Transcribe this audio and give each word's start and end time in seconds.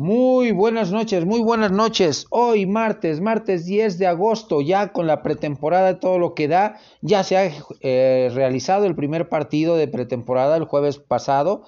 Muy 0.00 0.52
buenas 0.52 0.92
noches, 0.92 1.26
muy 1.26 1.40
buenas 1.40 1.72
noches. 1.72 2.26
Hoy 2.30 2.64
martes, 2.64 3.20
martes 3.20 3.66
10 3.66 3.98
de 3.98 4.06
agosto, 4.06 4.62
ya 4.62 4.92
con 4.92 5.06
la 5.06 5.22
pretemporada 5.22 6.00
todo 6.00 6.18
lo 6.18 6.34
que 6.34 6.48
da, 6.48 6.78
ya 7.02 7.22
se 7.22 7.36
ha 7.36 7.52
eh, 7.82 8.30
realizado 8.32 8.86
el 8.86 8.94
primer 8.94 9.28
partido 9.28 9.76
de 9.76 9.88
pretemporada 9.88 10.56
el 10.56 10.64
jueves 10.64 10.96
pasado, 10.96 11.64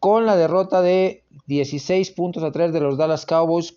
con 0.00 0.26
la 0.26 0.34
derrota 0.34 0.82
de 0.82 1.22
16 1.46 2.10
puntos 2.10 2.42
a 2.42 2.50
3 2.50 2.72
de 2.72 2.80
los 2.80 2.98
Dallas 2.98 3.24
Cowboys 3.24 3.76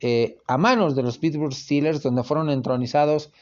eh, 0.00 0.36
a 0.46 0.58
manos 0.58 0.94
de 0.94 1.02
los 1.02 1.16
Pittsburgh 1.16 1.54
Steelers, 1.54 2.02
donde 2.02 2.24
fueron 2.24 2.50
entronizados 2.50 3.32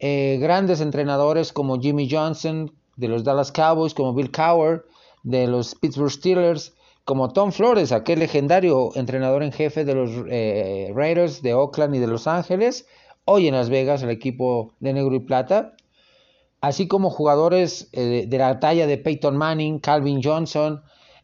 eh, 0.00 0.38
grandes 0.40 0.80
entrenadores 0.80 1.52
como 1.52 1.78
Jimmy 1.78 2.10
Johnson 2.10 2.72
de 2.96 3.06
los 3.06 3.22
Dallas 3.22 3.52
Cowboys, 3.52 3.94
como 3.94 4.14
Bill 4.14 4.32
Cowher 4.32 4.84
de 5.22 5.46
los 5.46 5.76
Pittsburgh 5.76 6.10
Steelers, 6.10 6.74
como 7.08 7.32
Tom 7.32 7.52
Flores, 7.52 7.90
aquel 7.90 8.18
legendario 8.18 8.90
entrenador 8.94 9.42
en 9.42 9.50
jefe 9.50 9.86
de 9.86 9.94
los 9.94 10.10
eh, 10.28 10.92
Raiders 10.94 11.40
de 11.40 11.54
Oakland 11.54 11.94
y 11.94 12.00
de 12.00 12.06
Los 12.06 12.26
Ángeles, 12.26 12.86
hoy 13.24 13.48
en 13.48 13.54
Las 13.54 13.70
Vegas, 13.70 14.02
el 14.02 14.10
equipo 14.10 14.74
de 14.78 14.92
negro 14.92 15.14
y 15.14 15.20
plata, 15.20 15.72
así 16.60 16.86
como 16.86 17.08
jugadores 17.08 17.88
eh, 17.92 18.26
de 18.28 18.36
la 18.36 18.60
talla 18.60 18.86
de 18.86 18.98
Peyton 18.98 19.38
Manning, 19.38 19.78
Calvin 19.78 20.20
Johnson, 20.22 20.82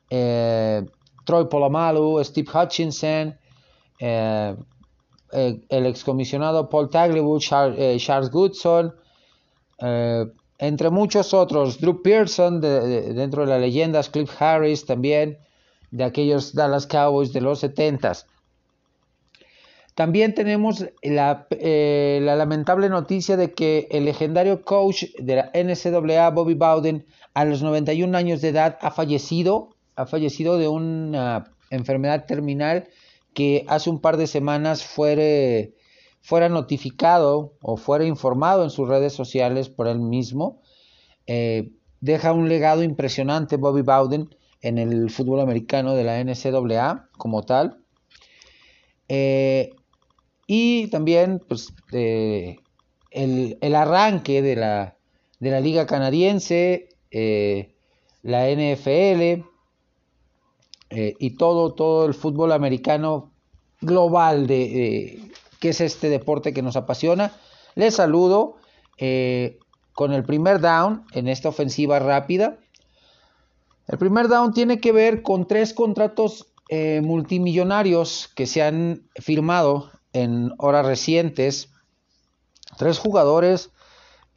eh, 0.09 0.87
Troy 1.27 1.49
Polamalu, 1.51 2.25
Steve 2.25 2.49
Hutchinson, 2.51 3.39
el 3.99 4.57
excomisionado 5.69 6.71
Paul 6.71 6.89
Tagliabue, 6.89 7.41
Charles 7.41 8.31
Goodson, 8.31 8.95
entre 10.59 10.89
muchos 10.89 11.35
otros, 11.35 11.79
Drew 11.79 12.01
Pearson, 12.01 12.63
dentro 12.63 13.43
de 13.43 13.49
las 13.49 13.61
leyendas, 13.61 14.09
Cliff 14.09 14.31
Harris 14.41 14.87
también, 14.87 15.45
de 15.95 16.03
aquellos 16.03 16.55
Dallas 16.55 16.89
Cowboys 16.89 17.33
de 17.33 17.41
los 17.41 17.61
70 17.61 18.13
También 19.95 20.35
tenemos 20.35 20.85
la, 21.03 21.47
eh, 21.51 22.19
la, 22.21 22.35
lamentable 22.35 22.89
noticia 22.89 23.37
de 23.37 23.53
que 23.53 23.87
el 23.93 24.05
legendario 24.05 24.65
coach 24.65 25.05
de 25.21 25.37
la 25.37 25.53
NCAA, 25.55 26.31
Bobby 26.31 26.55
Bowden, 26.55 27.07
a 27.33 27.45
los 27.45 27.63
91 27.63 28.19
años 28.19 28.41
de 28.41 28.49
edad 28.49 28.77
ha 28.81 28.91
fallecido, 28.91 29.71
ha 29.95 30.07
fallecido 30.07 30.59
de 30.59 30.67
una 30.67 31.45
enfermedad 31.71 32.27
terminal 32.27 32.89
que 33.33 33.65
hace 33.69 33.89
un 33.89 34.01
par 34.01 34.17
de 34.17 34.27
semanas 34.27 34.83
fuere, 34.85 35.75
fuera 36.23 36.49
notificado 36.49 37.53
o 37.63 37.77
fuera 37.77 38.05
informado 38.05 38.65
en 38.65 38.71
sus 38.71 38.89
redes 38.89 39.13
sociales 39.13 39.69
por 39.69 39.87
él 39.87 40.01
mismo. 40.01 40.61
Eh, 41.29 41.71
deja 42.01 42.33
un 42.33 42.49
legado 42.49 42.83
impresionante 42.83 43.57
Bobby 43.57 43.83
Bowden 43.83 44.29
en 44.65 44.79
el 44.79 45.11
fútbol 45.11 45.41
americano 45.41 45.95
de 45.95 46.05
la 46.05 46.25
NCAA 46.25 47.11
como 47.19 47.43
tal. 47.43 47.85
Eh, 49.09 49.75
y 50.47 50.89
también 50.89 51.39
pues, 51.47 51.75
el, 51.93 53.75
arranque 53.75 54.41
de 54.41 54.57
la, 54.57 54.97
de 55.39 55.51
la 55.51 55.61
liga 55.61 55.87
canadiense, 55.87 56.89
eh, 57.11 57.75
la 58.23 58.49
NFL 58.49 59.45
eh, 60.91 61.15
y 61.19 61.37
todo, 61.37 61.75
todo 61.75 62.07
el 62.07 62.15
fútbol 62.15 62.51
americano 62.53 63.35
global 63.83 64.47
de, 64.47 65.31
que 65.61 65.69
es 65.69 65.83
este 65.83 66.09
deporte 66.09 66.55
que 66.55 66.63
nos 66.63 66.77
apasiona. 66.77 67.33
Les 67.75 67.97
saludo 67.97 68.57
con 69.93 70.13
el 70.15 70.25
primer 70.25 70.61
down 70.61 71.05
en 71.13 71.29
esta 71.29 71.51
ofensiva 71.51 71.99
rápida. 71.99 72.57
El 73.87 73.99
primer 73.99 74.29
down 74.29 74.53
tiene 74.53 74.81
que 74.81 74.93
ver 74.93 75.23
con 75.23 75.47
tres 75.47 75.75
contratos 75.75 76.47
eh, 76.71 77.03
multimillonarios 77.03 78.31
que 78.35 78.47
se 78.47 78.63
han 78.63 79.09
firmado 79.17 79.91
en 80.15 80.53
horas 80.59 80.87
recientes. 80.87 81.69
Tres 82.79 82.99
jugadores 82.99 83.71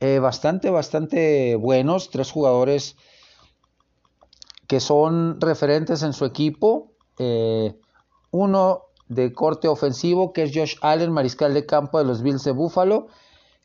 eh, 0.02 0.20
bastante, 0.20 0.70
bastante 0.70 1.56
buenos. 1.56 2.10
Tres 2.10 2.30
jugadores 2.32 2.98
que 4.68 4.82
son 4.82 5.40
referentes 5.40 6.04
en 6.04 6.12
su 6.12 6.26
equipo. 6.26 6.92
Eh, 7.18 7.74
uno 8.32 8.84
de 9.08 9.32
corte 9.32 9.70
ofensivo, 9.70 10.34
que 10.34 10.44
es 10.44 10.52
Josh 10.54 10.76
Allen, 10.82 11.14
mariscal 11.14 11.54
de 11.54 11.66
campo 11.66 11.98
de 12.00 12.04
los 12.04 12.22
Bills 12.22 12.44
de 12.44 12.52
Buffalo, 12.52 13.08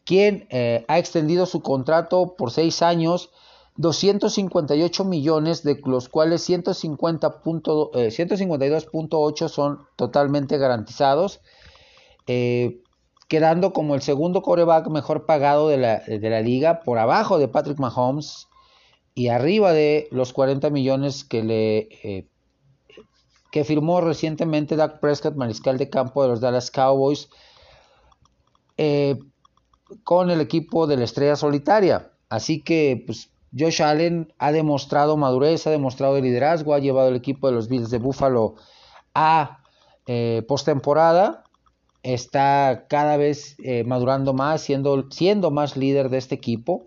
quien 0.05 0.47
ha 0.87 0.99
extendido 0.99 1.47
su 1.47 1.63
contrato 1.63 2.37
por 2.37 2.53
seis 2.53 2.81
años 2.83 3.31
258 3.77 5.05
millones, 5.05 5.63
de 5.63 5.81
los 5.85 6.09
cuales 6.09 6.49
152.8 6.49 9.45
eh, 9.45 9.49
son 9.49 9.87
totalmente 9.97 10.57
garantizados, 10.59 11.41
eh, 12.27 12.81
quedando 13.29 13.73
como 13.73 13.95
el 13.95 14.03
segundo 14.03 14.43
coreback 14.43 14.89
mejor 14.89 15.25
pagado 15.25 15.69
de 15.69 15.77
la, 15.79 16.01
de 16.01 16.31
la, 16.31 16.43
liga, 16.43 16.81
por 16.81 16.99
abajo 16.99 17.39
de 17.39 17.49
Patrick 17.49 17.79
Mahomes 17.79 18.49
y 19.15 19.29
arriba 19.29 19.73
de 19.73 20.09
los 20.11 20.35
40 20.35 20.69
millones 20.71 21.25
que 21.25 21.43
le 21.43 21.89
eh, 22.03 22.29
que 23.51 23.65
firmó 23.65 24.01
recientemente 24.01 24.77
Doug 24.77 25.01
Prescott, 25.01 25.35
mariscal 25.35 25.77
de 25.77 25.91
campo 25.91 26.23
de 26.23 26.29
los 26.31 26.41
Dallas 26.41 26.71
Cowboys, 26.71 27.29
con 30.05 30.31
el 30.31 30.41
equipo 30.41 30.87
de 30.87 30.97
la 30.97 31.05
Estrella 31.05 31.37
Solitaria. 31.37 32.13
Así 32.31 32.63
que, 32.63 33.05
pues, 33.05 33.32
Josh 33.57 33.83
Allen 33.83 34.33
ha 34.39 34.53
demostrado 34.53 35.17
madurez, 35.17 35.67
ha 35.67 35.71
demostrado 35.71 36.21
liderazgo, 36.21 36.75
ha 36.75 36.79
llevado 36.79 37.09
el 37.09 37.17
equipo 37.17 37.49
de 37.49 37.55
los 37.55 37.69
Bills 37.69 37.91
de 37.91 37.99
Buffalo 37.99 38.55
a 39.15 39.59
eh, 40.07 40.43
postemporada. 40.49 41.45
Está 42.03 42.87
cada 42.89 43.17
vez 43.17 43.57
eh, 43.63 43.85
madurando 43.85 44.33
más, 44.33 44.63
siendo, 44.63 45.11
siendo 45.11 45.51
más 45.51 45.77
líder 45.77 46.09
de 46.09 46.19
este 46.19 46.35
equipo. 46.35 46.87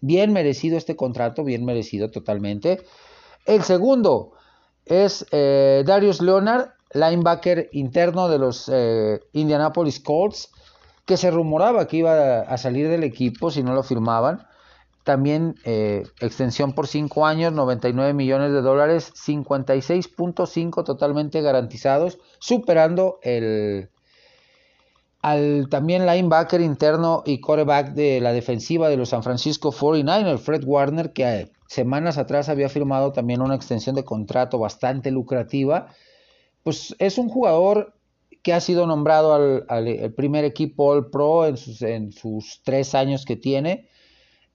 Bien 0.00 0.32
merecido 0.32 0.76
este 0.76 0.96
contrato, 0.96 1.44
bien 1.44 1.64
merecido 1.64 2.10
totalmente. 2.10 2.80
El 3.46 3.62
segundo 3.62 4.32
es 4.84 5.26
eh, 5.30 5.82
Darius 5.86 6.20
Leonard, 6.20 6.70
linebacker 6.92 7.68
interno 7.72 8.28
de 8.28 8.38
los 8.38 8.70
eh, 8.72 9.20
Indianapolis 9.32 10.00
Colts, 10.00 10.50
que 11.04 11.16
se 11.16 11.30
rumoraba 11.30 11.86
que 11.86 11.98
iba 11.98 12.40
a 12.40 12.58
salir 12.58 12.88
del 12.88 13.04
equipo 13.04 13.50
si 13.50 13.62
no 13.62 13.74
lo 13.74 13.82
firmaban. 13.82 14.46
También 15.04 15.54
eh, 15.64 16.02
extensión 16.20 16.74
por 16.74 16.86
5 16.86 17.26
años, 17.26 17.52
99 17.52 18.12
millones 18.12 18.52
de 18.52 18.60
dólares, 18.60 19.12
56.5 19.14 20.84
totalmente 20.84 21.40
garantizados, 21.40 22.18
superando 22.38 23.18
el 23.22 23.90
al 25.22 25.68
también 25.68 26.06
linebacker 26.06 26.62
interno 26.62 27.22
y 27.26 27.40
coreback 27.40 27.92
de 27.92 28.20
la 28.20 28.32
defensiva 28.32 28.88
de 28.88 28.96
los 28.96 29.10
San 29.10 29.22
Francisco 29.22 29.70
49ers, 29.70 30.38
Fred 30.38 30.64
Warner, 30.64 31.12
que 31.12 31.24
eh, 31.24 31.52
semanas 31.68 32.16
atrás 32.16 32.48
había 32.48 32.70
firmado 32.70 33.12
también 33.12 33.42
una 33.42 33.54
extensión 33.54 33.94
de 33.96 34.04
contrato 34.04 34.58
bastante 34.58 35.10
lucrativa. 35.10 35.88
Pues 36.62 36.96
es 36.98 37.18
un 37.18 37.28
jugador 37.28 37.94
que 38.42 38.54
ha 38.54 38.60
sido 38.60 38.86
nombrado 38.86 39.34
al, 39.34 40.14
primer 40.16 40.46
equipo 40.46 40.86
All 40.86 41.10
Pro 41.10 41.46
en 41.46 41.58
sus, 41.58 41.82
en 41.82 42.12
sus 42.12 42.62
tres 42.64 42.94
años 42.94 43.26
que 43.26 43.36
tiene 43.36 43.89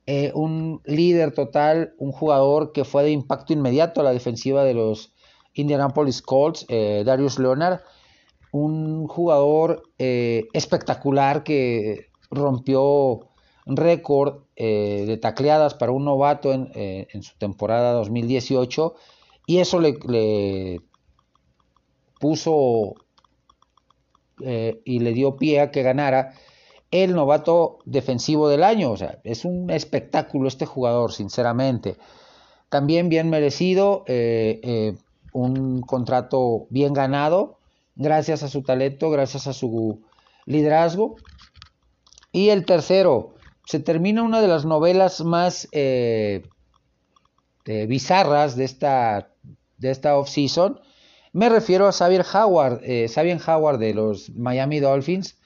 eh, 0.08 0.32
un 0.36 0.82
líder 0.86 1.34
total, 1.34 1.96
un 1.98 2.12
jugador 2.12 2.74
que 2.74 2.84
fue 2.84 3.04
de 3.04 3.10
impacto 3.10 3.54
inmediato 3.54 4.02
a 4.02 4.04
la 4.04 4.14
defensiva 4.14 4.64
de 4.64 4.76
los 4.76 5.16
Indianapolis 5.54 6.22
Colts, 6.22 6.66
eh, 6.70 7.02
Darius 7.04 7.40
Leonard, 7.40 7.82
un 8.52 9.08
jugador 9.08 9.82
eh, 9.98 10.48
espectacular 10.54 11.44
que 11.44 12.12
rompió 12.30 13.30
récord 13.66 14.44
de 14.56 15.18
tacleadas 15.20 15.74
para 15.74 15.92
un 15.92 16.06
novato 16.06 16.54
en, 16.54 17.24
su 17.24 17.36
temporada 17.40 17.94
2018 17.94 18.94
y 19.48 19.58
eso 19.58 19.80
le, 19.80 19.98
le 20.08 20.82
puso 22.20 22.94
y 24.40 25.00
le 25.00 25.14
dio 25.14 25.36
pie 25.36 25.62
a 25.62 25.72
que 25.72 25.82
ganara 25.82 26.36
el 27.04 27.14
novato 27.14 27.80
defensivo 27.86 28.48
del 28.48 28.64
año. 28.64 28.92
O 28.92 28.98
sea, 28.98 29.20
es 29.24 29.46
un 29.46 29.70
espectáculo 29.70 30.48
este 30.48 30.66
jugador, 30.66 31.12
sinceramente. 31.12 31.98
También 32.70 33.10
bien 33.10 33.30
merecido, 33.30 34.04
eh, 34.08 34.60
eh, 34.64 34.96
un 35.34 35.82
contrato 35.82 36.68
bien 36.70 36.94
ganado, 36.94 37.60
gracias 37.96 38.44
a 38.44 38.48
su 38.48 38.64
talento, 38.64 39.10
gracias 39.10 39.48
a 39.48 39.54
su 39.54 40.02
liderazgo. 40.46 41.16
Y 42.32 42.50
el 42.50 42.66
tercero, 42.66 43.36
se 43.66 43.80
termina 43.80 44.24
una 44.24 44.42
de 44.42 44.48
las 44.48 44.66
novelas 44.66 45.22
más 45.24 45.68
eh, 45.72 46.44
bizarras 47.66 48.56
de 48.56 48.66
esta, 48.66 49.30
de 49.78 49.92
esta 49.92 50.18
off-season. 50.18 50.80
Me 51.34 51.50
refiero 51.50 51.88
a 51.88 51.92
Xavier 51.92 52.26
Howard, 52.34 52.82
Xavier 53.10 53.40
Howard 53.46 53.80
de 53.80 53.94
los 53.94 54.30
Miami 54.30 54.80
Dolphins, 54.80 55.38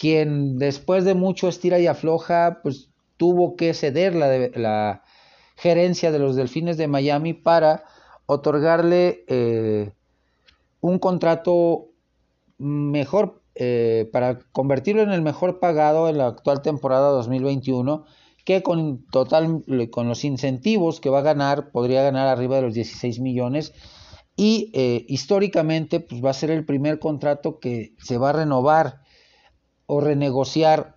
quien 0.00 0.56
después 0.58 1.04
de 1.04 1.14
mucho 1.14 1.46
estira 1.46 1.78
y 1.78 1.86
afloja, 1.86 2.60
pues 2.62 2.88
tuvo 3.18 3.54
que 3.54 3.74
ceder 3.74 4.14
la, 4.14 5.02
gerencia 5.56 6.10
de 6.10 6.18
los 6.18 6.36
Delfines 6.36 6.78
de 6.78 6.88
Miami 6.88 7.34
para 7.34 7.84
otorgarle 8.24 9.26
eh, 9.28 9.92
un 10.80 10.98
contrato 10.98 11.88
mejor, 12.56 13.42
eh, 13.54 14.08
para 14.10 14.38
convertirlo 14.52 15.02
en 15.02 15.10
el 15.10 15.20
mejor 15.20 15.60
pagado 15.60 16.08
en 16.08 16.16
la 16.16 16.28
actual 16.28 16.62
temporada 16.62 17.10
2021, 17.10 18.06
que 18.46 18.62
con 18.62 19.04
total, 19.08 19.62
con 19.90 20.08
los 20.08 20.24
incentivos 20.24 20.98
que 21.02 21.10
va 21.10 21.18
a 21.18 21.22
ganar, 21.22 21.72
podría 21.72 22.02
ganar 22.02 22.26
arriba 22.26 22.56
de 22.56 22.62
los 22.62 22.72
16 22.72 23.20
millones. 23.20 23.74
Y 24.34 24.70
eh, 24.72 25.04
históricamente, 25.08 26.00
pues 26.00 26.24
va 26.24 26.30
a 26.30 26.32
ser 26.32 26.50
el 26.50 26.64
primer 26.64 27.00
contrato 27.00 27.58
que 27.60 27.92
se 27.98 28.16
va 28.16 28.30
a 28.30 28.32
renovar 28.32 29.02
o 29.90 30.00
renegociar 30.00 30.94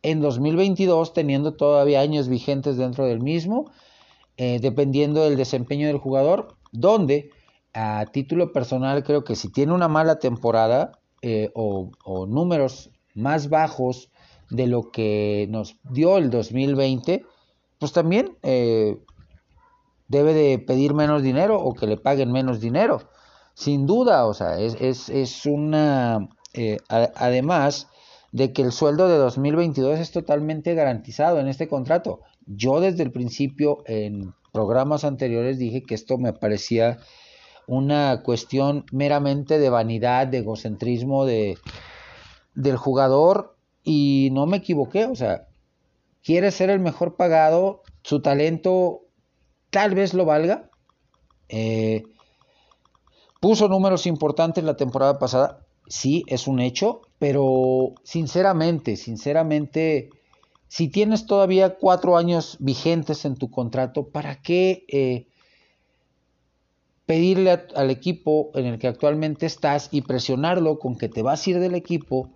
en 0.00 0.22
2022, 0.22 1.12
teniendo 1.12 1.56
todavía 1.56 2.00
años 2.00 2.26
vigentes 2.26 2.78
dentro 2.78 3.04
del 3.04 3.20
mismo, 3.20 3.70
eh, 4.38 4.60
dependiendo 4.62 5.22
del 5.22 5.36
desempeño 5.36 5.86
del 5.88 5.98
jugador, 5.98 6.56
donde 6.72 7.30
a 7.74 8.06
título 8.10 8.50
personal 8.50 9.04
creo 9.04 9.24
que 9.24 9.36
si 9.36 9.52
tiene 9.52 9.74
una 9.74 9.88
mala 9.88 10.18
temporada 10.18 10.92
eh, 11.20 11.50
o, 11.54 11.90
números 12.26 12.90
más 13.14 13.50
bajos 13.50 14.10
de 14.48 14.66
lo 14.68 14.90
que 14.90 15.46
nos 15.50 15.76
dio 15.82 16.16
el 16.16 16.30
2020, 16.30 17.26
pues 17.78 17.92
también 17.92 18.38
eh, 18.42 18.96
debe 20.08 20.32
de 20.32 20.58
pedir 20.60 20.94
menos 20.94 21.22
dinero 21.22 21.60
o 21.60 21.74
que 21.74 21.86
le 21.86 21.98
paguen 21.98 22.32
menos 22.32 22.58
dinero. 22.58 23.02
Sin 23.52 23.84
duda, 23.84 24.24
o 24.24 24.32
sea, 24.32 24.58
es, 24.58 24.76
es, 24.80 25.10
es 25.10 25.44
una... 25.44 26.30
además, 26.88 27.88
de 28.32 28.52
que 28.52 28.62
el 28.62 28.72
sueldo 28.72 29.08
de 29.08 29.16
2022 29.16 29.98
es 29.98 30.10
totalmente 30.10 30.74
garantizado 30.74 31.38
en 31.38 31.48
este 31.48 31.68
contrato. 31.68 32.20
Yo 32.46 32.80
desde 32.80 33.02
el 33.02 33.12
principio 33.12 33.82
en 33.86 34.34
programas 34.52 35.04
anteriores 35.04 35.58
dije 35.58 35.82
que 35.82 35.94
esto 35.94 36.18
me 36.18 36.32
parecía 36.32 36.98
una 37.66 38.22
cuestión 38.22 38.84
meramente 38.90 39.58
de 39.58 39.70
vanidad, 39.70 40.26
de 40.26 40.38
egocentrismo 40.38 41.24
de, 41.24 41.58
del 42.54 42.76
jugador 42.76 43.56
y 43.84 44.30
no 44.32 44.46
me 44.46 44.58
equivoqué, 44.58 45.06
o 45.06 45.14
sea, 45.14 45.48
quiere 46.22 46.50
ser 46.50 46.70
el 46.70 46.80
mejor 46.80 47.16
pagado, 47.16 47.82
su 48.02 48.20
talento 48.20 49.02
tal 49.70 49.94
vez 49.94 50.14
lo 50.14 50.24
valga. 50.24 50.70
Eh, 51.48 52.04
puso 53.40 53.68
números 53.68 54.06
importantes 54.06 54.64
la 54.64 54.76
temporada 54.76 55.18
pasada, 55.18 55.66
sí, 55.86 56.24
es 56.26 56.46
un 56.46 56.60
hecho, 56.60 57.02
pero 57.18 57.94
sinceramente, 58.02 58.96
sinceramente, 58.96 60.10
si 60.68 60.88
tienes 60.88 61.26
todavía 61.26 61.76
cuatro 61.76 62.16
años 62.16 62.56
vigentes 62.60 63.24
en 63.24 63.36
tu 63.36 63.50
contrato, 63.50 64.08
¿para 64.08 64.40
qué 64.42 64.84
eh, 64.88 65.26
pedirle 67.06 67.50
al 67.74 67.90
equipo 67.90 68.50
en 68.54 68.66
el 68.66 68.78
que 68.78 68.88
actualmente 68.88 69.46
estás 69.46 69.88
y 69.92 70.02
presionarlo 70.02 70.78
con 70.78 70.96
que 70.96 71.08
te 71.08 71.22
vas 71.22 71.46
a 71.46 71.50
ir 71.50 71.58
del 71.60 71.74
equipo 71.74 72.30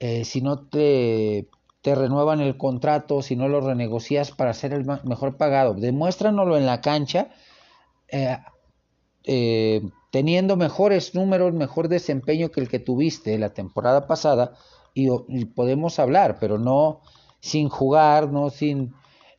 eh, 0.00 0.24
si 0.24 0.40
no 0.40 0.58
te, 0.58 1.48
te, 1.82 1.94
renuevan 1.94 2.40
el 2.40 2.56
contrato, 2.56 3.22
si 3.22 3.36
no 3.36 3.48
lo 3.48 3.60
renegocias 3.60 4.30
para 4.30 4.54
ser 4.54 4.72
el 4.72 4.86
mejor 5.04 5.36
pagado? 5.36 5.74
Demuéstranoslo 5.74 6.56
en 6.56 6.66
la 6.66 6.80
cancha. 6.80 7.28
Eh, 8.08 9.82
teniendo 10.10 10.56
mejores 10.56 11.14
números, 11.14 11.52
mejor 11.52 11.88
desempeño 11.88 12.50
que 12.50 12.60
el 12.60 12.68
que 12.68 12.78
tuviste 12.78 13.38
la 13.38 13.52
temporada 13.52 14.06
pasada 14.06 14.54
y, 14.94 15.44
podemos 15.46 15.98
hablar, 15.98 16.38
pero 16.40 16.58
no 16.58 17.02
sin 17.40 17.68
jugar, 17.68 18.32
no 18.32 18.50
sin 18.50 18.94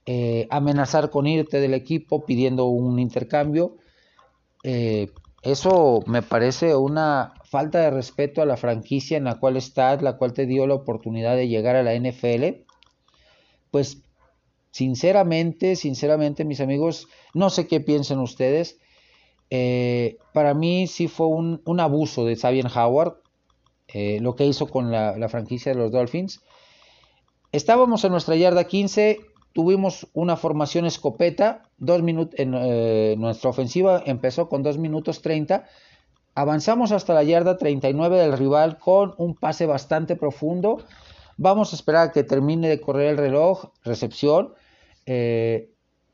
eh, 0.06 0.48
amenazar 0.52 1.10
con 1.10 1.25
irte 1.25 1.60
del 1.60 1.74
equipo 1.74 2.25
pidiendo 2.25 2.66
un 2.66 3.00
intercambio. 3.00 3.78
Eh, 4.64 5.12
eso 5.42 6.04
me 6.06 6.22
parece 6.22 6.75
una 6.75 7.34
falta 7.44 7.80
de 7.80 7.90
respeto 7.90 8.42
a 8.42 8.46
la 8.46 8.58
franquicia 8.58 9.18
en 9.18 9.24
la 9.24 9.40
cual 9.40 9.58
estás, 9.58 10.02
la 10.02 10.18
cual 10.18 10.34
te 10.34 10.46
dio 10.46 10.68
la 10.68 10.75
oportunidad 10.75 11.36
de 11.36 11.48
llegar 11.48 11.75
a 11.75 11.84
la 11.84 11.96
NFL. 11.96 12.66
Pues 13.72 14.04
sinceramente, 14.72 15.75
sinceramente 15.75 16.46
mis 16.46 16.62
amigos, 16.62 17.08
no 17.34 17.50
sé 17.50 17.68
qué 17.68 17.80
piensen 17.80 18.19
ustedes. 18.19 18.80
Eh, 19.49 20.17
para 20.33 20.53
mí 20.53 20.88
sí 20.88 21.07
fue 21.07 21.27
un, 21.27 21.79
abuso 21.79 22.25
de 22.25 22.35
Xavier 22.35 22.67
Howard, 22.75 23.15
eh, 23.88 24.19
lo 24.21 24.35
que 24.35 24.45
hizo 24.45 24.67
con 24.67 24.91
la, 24.91 25.29
franquicia 25.29 25.73
de 25.73 25.79
los 25.79 25.91
Dolphins. 25.91 26.41
Estábamos 27.51 28.03
en 28.03 28.11
nuestra 28.11 28.35
yarda 28.35 28.65
15, 28.65 29.19
tuvimos 29.53 30.07
una 30.13 30.35
formación 30.35 30.85
escopeta, 30.85 31.63
dos 31.77 32.03
minutos, 32.03 32.38
en, 32.39 32.53
eh, 32.55 33.15
nuestra 33.17 33.49
ofensiva 33.49 34.03
empezó 34.05 34.49
con 34.49 34.63
2 34.63 34.77
minutos 34.77 35.21
30, 35.21 35.65
avanzamos 36.35 36.91
hasta 36.91 37.13
la 37.13 37.23
yarda 37.23 37.57
39 37.57 38.17
del 38.17 38.38
rival 38.38 38.77
con 38.77 39.15
un 39.17 39.33
pase 39.33 39.65
bastante 39.65 40.17
profundo, 40.17 40.83
vamos 41.38 41.71
a 41.71 41.77
esperar 41.77 42.09
a 42.09 42.11
que 42.11 42.23
termine 42.23 42.67
de 42.67 42.81
correr 42.81 43.11
el 43.11 43.17
reloj, 43.17 43.71
recepción, 43.85 44.53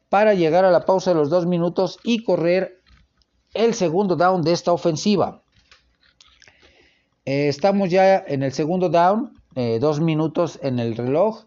para 0.10 0.36
llegar 0.36 0.64
a 0.64 0.70
la 0.70 0.86
pausa 0.86 1.10
de 1.10 1.16
los 1.16 1.32
2 1.32 1.48
minutos 1.48 1.98
y 2.04 2.24
correr 2.24 2.83
el 3.54 3.74
segundo 3.74 4.16
down 4.16 4.42
de 4.42 4.52
esta 4.52 4.72
ofensiva. 4.72 5.42
Eh, 7.26 7.48
estamos 7.48 7.90
ya 7.90 8.18
en 8.18 8.44
el 8.44 8.52
segundo 8.52 8.90
down, 8.90 9.34
eh, 9.56 9.80
dos 9.80 10.00
minutos 10.00 10.60
en 10.62 10.80
el 10.80 10.98
reloj. 10.98 11.46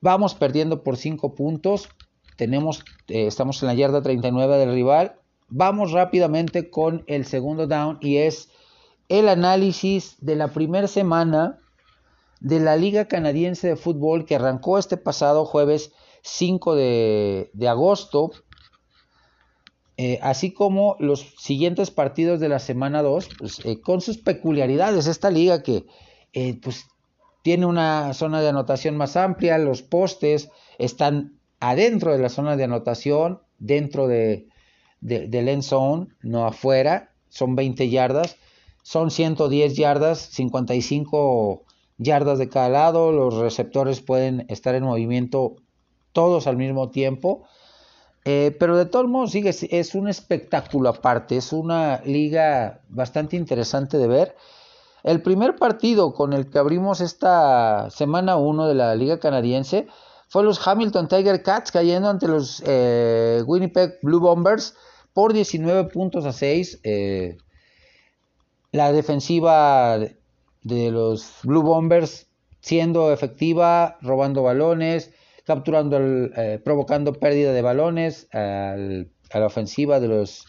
Vamos 0.00 0.34
perdiendo 0.34 0.82
por 0.82 0.96
cinco 0.96 1.34
puntos. 1.34 1.88
Tenemos, 2.36 2.84
eh, 3.08 3.26
estamos 3.26 3.62
en 3.62 3.68
la 3.68 3.74
yarda 3.74 4.02
39 4.02 4.58
del 4.58 4.72
rival. 4.72 5.16
Vamos 5.48 5.92
rápidamente 5.92 6.70
con 6.70 7.04
el 7.06 7.24
segundo 7.26 7.66
down 7.66 7.98
y 8.00 8.18
es 8.18 8.50
el 9.08 9.28
análisis 9.28 10.16
de 10.20 10.36
la 10.36 10.48
primera 10.48 10.86
semana 10.86 11.58
de 12.40 12.60
la 12.60 12.76
Liga 12.76 13.06
Canadiense 13.06 13.68
de 13.68 13.76
Fútbol 13.76 14.24
que 14.24 14.36
arrancó 14.36 14.78
este 14.78 14.96
pasado 14.96 15.44
jueves 15.44 15.92
5 16.22 16.74
de, 16.74 17.50
de 17.52 17.68
agosto 17.68 18.30
eh, 20.02 20.18
así 20.22 20.50
como 20.50 20.96
los 20.98 21.34
siguientes 21.36 21.90
partidos 21.90 22.40
de 22.40 22.48
la 22.48 22.58
semana 22.58 23.02
2, 23.02 23.28
pues, 23.38 23.62
eh, 23.66 23.82
con 23.82 24.00
sus 24.00 24.16
peculiaridades. 24.16 25.06
Esta 25.06 25.30
liga 25.30 25.62
que 25.62 25.84
eh, 26.32 26.58
pues, 26.62 26.86
tiene 27.42 27.66
una 27.66 28.14
zona 28.14 28.40
de 28.40 28.48
anotación 28.48 28.96
más 28.96 29.18
amplia, 29.18 29.58
los 29.58 29.82
postes 29.82 30.48
están 30.78 31.38
adentro 31.60 32.12
de 32.12 32.18
la 32.18 32.30
zona 32.30 32.56
de 32.56 32.64
anotación, 32.64 33.42
dentro 33.58 34.08
de, 34.08 34.48
del 35.02 35.50
end 35.50 35.64
zone, 35.64 36.06
no 36.22 36.46
afuera, 36.46 37.12
son 37.28 37.54
20 37.54 37.90
yardas, 37.90 38.38
son 38.82 39.10
110 39.10 39.76
yardas, 39.76 40.18
55 40.18 41.64
yardas 41.98 42.38
de 42.38 42.48
cada 42.48 42.70
lado, 42.70 43.12
los 43.12 43.34
receptores 43.34 44.00
pueden 44.00 44.46
estar 44.48 44.74
en 44.74 44.84
movimiento 44.84 45.56
todos 46.12 46.46
al 46.46 46.56
mismo 46.56 46.88
tiempo 46.88 47.44
eh, 48.32 48.56
pero 48.60 48.76
de 48.76 48.86
todos 48.86 49.08
modos, 49.08 49.32
sigue, 49.32 49.50
es 49.50 49.94
un 49.96 50.08
espectáculo 50.08 50.88
aparte, 50.88 51.36
es 51.36 51.52
una 51.52 52.00
liga 52.04 52.80
bastante 52.88 53.34
interesante 53.34 53.98
de 53.98 54.06
ver. 54.06 54.36
El 55.02 55.20
primer 55.20 55.56
partido 55.56 56.14
con 56.14 56.32
el 56.32 56.48
que 56.48 56.60
abrimos 56.60 57.00
esta 57.00 57.90
semana 57.90 58.36
1 58.36 58.68
de 58.68 58.74
la 58.74 58.94
liga 58.94 59.18
canadiense 59.18 59.88
fue 60.28 60.44
los 60.44 60.64
Hamilton 60.64 61.08
Tiger 61.08 61.42
Cats 61.42 61.72
cayendo 61.72 62.08
ante 62.08 62.28
los 62.28 62.62
eh, 62.64 63.42
Winnipeg 63.46 63.98
Blue 64.00 64.20
Bombers 64.20 64.76
por 65.12 65.32
19 65.32 65.90
puntos 65.90 66.24
a 66.24 66.32
6. 66.32 66.80
Eh, 66.84 67.36
la 68.70 68.92
defensiva 68.92 69.98
de 69.98 70.90
los 70.92 71.32
Blue 71.42 71.62
Bombers 71.62 72.28
siendo 72.60 73.12
efectiva, 73.12 73.98
robando 74.02 74.44
balones, 74.44 75.12
capturando, 75.50 75.98
eh, 75.98 76.60
provocando 76.64 77.12
pérdida 77.12 77.52
de 77.52 77.60
balones 77.60 78.28
a 78.32 78.76
la 78.76 79.46
ofensiva 79.46 79.98
de 79.98 80.06
los 80.06 80.46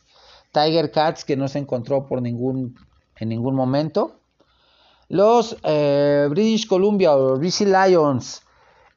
Tiger 0.53 0.91
Cats 0.91 1.25
que 1.25 1.35
no 1.35 1.47
se 1.47 1.57
encontró 1.57 2.05
por 2.05 2.21
ningún, 2.21 2.75
en 3.15 3.29
ningún 3.29 3.55
momento. 3.55 4.19
Los 5.07 5.57
eh, 5.63 6.27
British 6.29 6.67
Columbia 6.67 7.15
o 7.15 7.39
BC 7.39 7.65
Lions 7.65 8.43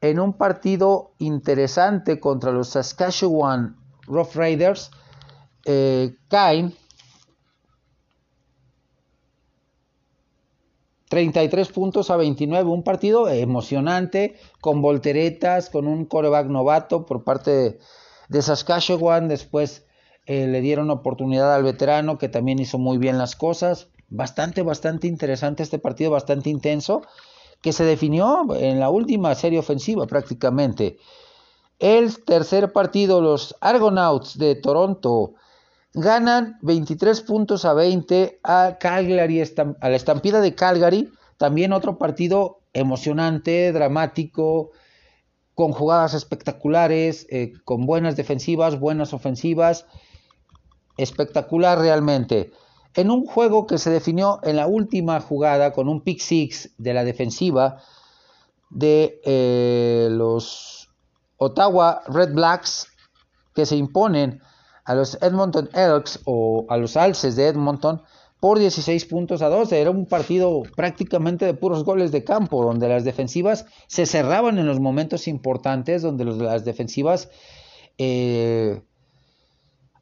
en 0.03 0.21
un 0.21 0.35
partido 0.35 1.13
interesante 1.21 2.21
contra 2.21 2.53
los 2.53 2.69
Saskatchewan 2.69 3.75
Rough 4.07 4.35
Raiders 4.35 4.91
eh, 5.65 6.17
caen 6.29 6.75
33 11.09 11.69
puntos 11.69 12.11
a 12.11 12.17
29, 12.17 12.69
un 12.71 12.83
partido 12.83 13.29
emocionante, 13.29 14.37
con 14.61 14.81
volteretas, 14.81 15.71
con 15.71 15.87
un 15.87 16.07
coreback 16.07 16.47
novato 16.47 17.07
por 17.07 17.25
parte 17.25 17.79
de, 18.29 18.43
Saskatchewan, 18.43 19.29
después 19.29 19.85
eh, 20.27 20.47
le 20.47 20.61
dieron 20.61 20.91
oportunidad 20.91 21.55
al 21.55 21.63
veterano 21.63 22.19
que 22.19 22.29
también 22.29 22.59
hizo 22.59 22.79
muy 22.79 22.99
bien 22.99 23.19
las 23.19 23.37
cosas, 23.37 23.89
bastante, 24.09 24.63
bastante 24.63 25.07
interesante 25.07 25.63
este 25.63 25.79
partido, 25.79 26.11
bastante 26.11 26.51
intenso, 26.51 27.03
que 27.61 27.73
se 27.73 27.85
definió 27.85 28.47
en 28.57 28.81
la 28.81 28.91
última 28.91 29.35
serie 29.35 29.59
ofensiva 29.59 30.07
prácticamente. 30.07 30.99
El 31.79 32.23
tercer 32.25 32.73
partido, 32.73 33.21
los 33.21 33.57
Argonauts 33.61 34.39
de 34.39 34.55
Toronto 34.55 35.35
ganan 35.95 36.59
23 36.63 37.21
puntos 37.23 37.65
a 37.65 37.73
20 37.73 38.41
a 38.43 38.77
Calgary, 38.79 39.41
a 39.41 39.89
la 39.89 39.97
estampida 39.97 40.41
de 40.41 40.55
Calgary. 40.55 41.11
También 41.39 41.73
otro 41.73 41.99
partido 41.99 42.61
emocionante, 42.73 43.73
dramático, 43.73 44.73
con 45.55 45.73
jugadas 45.73 46.15
espectaculares, 46.15 47.27
eh, 47.31 47.53
con 47.65 47.87
buenas 47.87 48.17
defensivas, 48.17 48.79
buenas 48.79 49.15
ofensivas. 49.15 49.87
Espectacular 50.97 51.79
realmente. 51.79 52.53
En 52.95 53.11
un 53.11 53.25
juego 53.25 53.67
que 53.67 53.79
se 53.79 53.91
definió 53.91 54.41
en 54.43 54.57
la 54.57 54.67
última 54.67 55.21
jugada 55.21 55.73
con 55.73 55.89
un 55.89 56.03
pick 56.03 56.21
six 56.21 56.71
de 56.79 56.95
la 56.95 57.05
defensiva 57.05 57.79
de 58.71 59.21
eh, 59.25 60.09
los 60.11 60.89
Ottawa 61.37 62.03
Red 62.07 62.35
Blacks 62.35 62.89
que 63.55 63.67
se 63.67 63.77
imponen 63.77 64.41
a 64.85 64.95
los 64.95 65.19
Edmonton 65.23 65.69
Elks 65.73 66.21
o 66.25 66.67
a 66.69 66.77
los 66.77 66.97
Alces 66.97 67.37
de 67.37 67.49
Edmonton 67.49 68.03
por 68.41 68.59
16 68.59 69.07
puntos 69.07 69.41
a 69.41 69.49
12. 69.49 69.81
Era 69.81 69.91
un 69.91 70.07
partido 70.07 70.63
prácticamente 70.77 71.47
de 71.47 71.55
puros 71.55 71.85
goles 71.85 72.13
de 72.13 72.25
campo, 72.25 72.63
donde 72.63 72.89
las 72.89 73.05
defensivas 73.05 73.65
se 73.87 74.05
cerraban 74.05 74.59
en 74.59 74.67
los 74.67 74.81
momentos 74.81 75.29
importantes, 75.29 76.03
donde 76.03 76.27
las 76.27 76.65
defensivas 76.65 77.31
eh, 77.97 78.83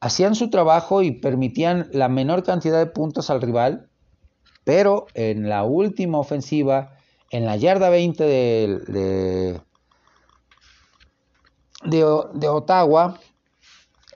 hacían 0.01 0.35
su 0.35 0.51
trabajo 0.51 1.03
y 1.03 1.13
permitían 1.13 1.89
la 1.93 2.09
menor 2.09 2.43
cantidad 2.43 2.81
de 2.81 2.87
puntos 2.87 3.31
al 3.31 3.41
rival, 3.41 3.89
pero 4.65 5.07
en 5.15 5.49
la 5.49 5.63
última 5.63 6.19
ofensiva, 6.19 6.97
en 7.31 7.47
la 7.47 7.57
yarda 7.57 7.91
20 7.91 8.25
de, 8.25 9.61
de 11.85 12.49
Ottawa, 12.49 13.21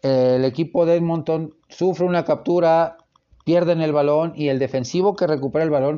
el 0.02 0.44
equipo 0.44 0.86
de 0.86 0.96
Edmonton 0.96 1.54
sufre 1.68 2.06
una 2.06 2.24
captura, 2.24 2.98
pierden 3.44 3.80
el 3.80 3.92
balón 3.92 4.32
y 4.36 4.48
el 4.48 4.58
defensivo 4.58 5.14
que 5.16 5.26
recupera 5.26 5.64
el 5.64 5.70
balón 5.70 5.96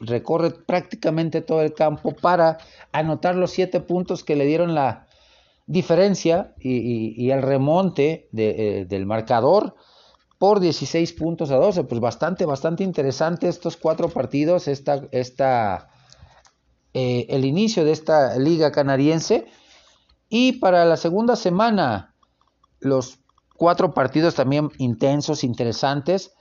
recorre 0.00 0.50
prácticamente 0.50 1.42
todo 1.42 1.62
el 1.62 1.74
campo 1.74 2.12
para 2.12 2.58
anotar 2.92 3.36
los 3.36 3.50
siete 3.50 3.80
puntos 3.80 4.24
que 4.24 4.36
le 4.36 4.46
dieron 4.46 4.74
la 4.74 5.06
diferencia 5.66 6.54
y, 6.58 7.30
el 7.30 7.42
remonte 7.42 8.28
eh, 8.34 8.86
del 8.88 9.04
marcador 9.04 9.74
por 10.38 10.60
16 10.60 11.12
puntos 11.14 11.50
a 11.50 11.56
12. 11.56 11.84
Pues 11.84 12.00
bastante, 12.00 12.44
bastante 12.44 12.84
interesante 12.84 13.48
estos 13.48 13.76
cuatro 13.76 14.08
partidos, 14.08 14.68
esta, 14.68 15.02
esta, 15.10 15.88
eh, 16.94 17.26
el 17.28 17.44
inicio 17.44 17.84
de 17.84 17.92
esta 17.92 18.38
liga 18.38 18.72
canadiense. 18.72 19.46
Y 20.28 20.52
para 20.52 20.84
la 20.84 20.96
segunda 20.96 21.36
semana, 21.36 22.14
los 22.80 23.18
cuatro 23.56 23.94
partidos 23.94 24.34
también 24.34 24.70
intensos, 24.78 25.44
interesantes. 25.44 26.32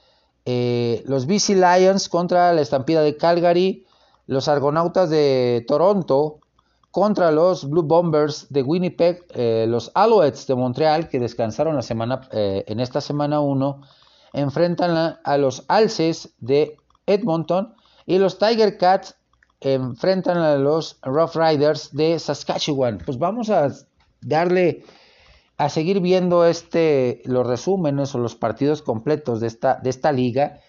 Eh, 0.45 1.03
los 1.05 1.25
BC 1.25 1.55
Lions 1.55 2.07
contra 2.09 2.53
la 2.53 2.61
Estampida 2.61 3.01
de 3.01 3.17
Calgary, 3.17 3.85
los 4.27 4.47
Argonautas 4.47 5.09
de 5.09 5.65
Toronto 5.67 6.39
contra 6.91 7.31
los 7.31 7.69
Blue 7.69 7.83
Bombers 7.83 8.47
de 8.49 8.63
Winnipeg, 8.63 9.25
eh, 9.33 9.65
los 9.67 9.91
Alouettes 9.95 10.47
de 10.47 10.55
Montreal, 10.55 11.09
que 11.09 11.19
descansaron 11.19 11.75
la 11.75 11.81
semana, 11.81 12.21
eh, 12.31 12.63
en 12.67 12.79
esta 12.79 13.01
semana 13.01 13.41
1, 13.41 13.81
enfrentan 14.31 15.17
a, 15.21 15.37
los 15.37 15.65
Alces 15.67 16.35
de 16.39 16.77
Edmonton 17.05 17.75
y 18.05 18.17
los 18.17 18.37
Tiger 18.37 18.77
Cats 18.77 19.15
enfrentan 19.59 20.37
a 20.37 20.55
los 20.55 20.97
Rough 21.01 21.35
Riders 21.35 21.93
de 21.93 22.17
Saskatchewan. 22.17 22.99
Pues 23.05 23.17
vamos 23.17 23.49
a 23.49 23.69
darle 24.21 24.85
a 25.57 25.69
seguir 25.69 26.01
viendo 26.01 26.45
este, 26.45 27.21
los 27.25 27.47
resúmenes 27.47 28.13
o 28.13 28.19
los 28.19 28.35
partidos 28.35 28.81
completos 28.81 29.39
de 29.39 29.47
esta, 29.47 29.75
de 29.75 29.89
esta 29.89 30.11
liga 30.11 30.59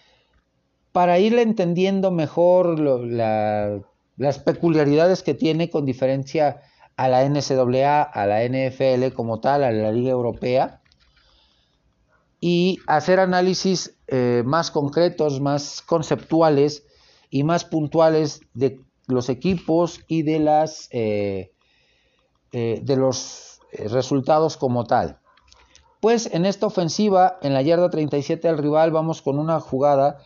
para 0.93 1.19
ir 1.19 1.39
entendiendo 1.39 2.11
mejor 2.11 2.79
las 2.79 4.39
peculiaridades 4.39 5.23
que 5.23 5.35
tiene 5.35 5.69
con 5.69 5.85
diferencia 5.85 6.63
a 6.97 7.09
la 7.09 7.29
NCAA, 7.29 8.03
a 8.03 8.27
la 8.27 8.43
NFL 8.45 9.13
como 9.15 9.41
tal, 9.41 9.65
a 9.65 9.71
la 9.71 9.93
Liga 9.93 10.11
Europea, 10.11 10.81
y 12.41 12.79
hacer 12.87 13.21
análisis 13.21 13.99
eh, 14.07 14.43
más 14.47 14.71
concretos, 14.71 15.41
más 15.41 15.83
conceptuales 15.83 16.87
y 17.29 17.45
más 17.45 17.65
puntuales 17.65 18.41
de 18.55 18.81
los 19.07 19.29
equipos 19.29 20.01
y 20.09 20.23
de 20.23 20.39
las 20.39 20.89
eh, 20.93 21.53
eh, 22.53 22.81
de 22.83 22.97
los 22.97 23.46
resultados 23.73 24.57
como 24.57 24.85
tal. 24.85 25.19
Pues 26.01 26.33
en 26.33 26.45
esta 26.45 26.67
ofensiva, 26.67 27.39
en 27.43 27.55
la 27.55 27.63
yarda 27.63 27.91
37 27.91 28.47
del 28.47 28.59
rival, 28.59 28.91
vamos 28.91 29.23
con 29.23 29.39
una 29.39 29.61
jugada, 29.61 30.19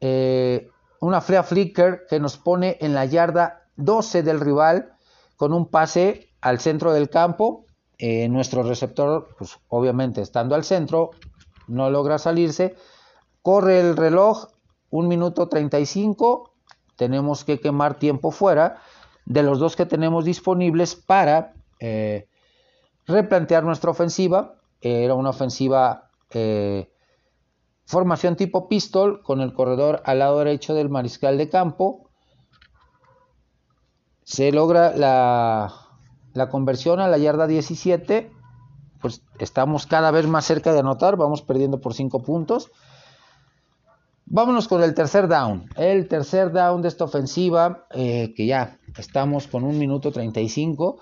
eh, 0.00 0.70
una 1.00 1.20
flea 1.20 1.42
flicker 1.42 2.06
que 2.08 2.20
nos 2.20 2.36
pone 2.36 2.78
en 2.80 2.94
la 2.94 3.04
yarda 3.04 3.68
12 3.76 4.22
del 4.22 4.40
rival 4.40 4.94
con 5.36 5.52
un 5.52 5.66
pase 5.66 6.30
al 6.40 6.58
centro 6.60 6.92
del 6.92 7.10
campo. 7.10 7.66
Eh, 7.98 8.28
nuestro 8.28 8.62
receptor, 8.62 9.28
pues 9.38 9.58
obviamente 9.68 10.20
estando 10.20 10.54
al 10.54 10.64
centro, 10.64 11.10
no 11.68 11.90
logra 11.90 12.18
salirse. 12.18 12.74
Corre 13.42 13.80
el 13.80 13.96
reloj, 13.96 14.48
1 14.90 15.08
minuto 15.08 15.48
35. 15.48 16.50
Tenemos 16.96 17.44
que 17.44 17.60
quemar 17.60 17.98
tiempo 17.98 18.30
fuera 18.30 18.78
de 19.26 19.42
los 19.42 19.58
dos 19.58 19.76
que 19.76 19.86
tenemos 19.86 20.24
disponibles 20.24 20.96
para 20.96 21.54
replantear 23.06 23.64
nuestra 23.64 23.90
ofensiva. 23.90 24.56
Era 24.80 25.14
una 25.14 25.30
ofensiva 25.30 26.10
eh, 26.30 26.90
formación 27.86 28.36
tipo 28.36 28.68
pistol 28.68 29.22
con 29.22 29.40
el 29.40 29.52
corredor 29.52 30.02
al 30.04 30.18
lado 30.18 30.38
derecho 30.38 30.74
del 30.74 30.90
mariscal 30.90 31.38
de 31.38 31.48
campo. 31.48 32.10
Se 34.24 34.52
logra 34.52 34.96
la, 34.96 35.72
la 36.32 36.48
conversión 36.48 37.00
a 37.00 37.08
la 37.08 37.18
yarda 37.18 37.46
17. 37.46 38.30
Pues 39.00 39.22
estamos 39.38 39.86
cada 39.86 40.10
vez 40.10 40.26
más 40.26 40.46
cerca 40.46 40.72
de 40.72 40.80
anotar. 40.80 41.16
Vamos 41.16 41.42
perdiendo 41.42 41.80
por 41.80 41.94
5 41.94 42.22
puntos. 42.22 42.70
Vámonos 44.26 44.68
con 44.68 44.82
el 44.82 44.94
tercer 44.94 45.28
down. 45.28 45.68
El 45.76 46.08
tercer 46.08 46.50
down 46.50 46.80
de 46.80 46.88
esta 46.88 47.04
ofensiva, 47.04 47.86
eh, 47.90 48.32
que 48.34 48.46
ya 48.46 48.78
estamos 48.96 49.46
con 49.46 49.64
un 49.64 49.78
minuto 49.78 50.10
35 50.10 50.98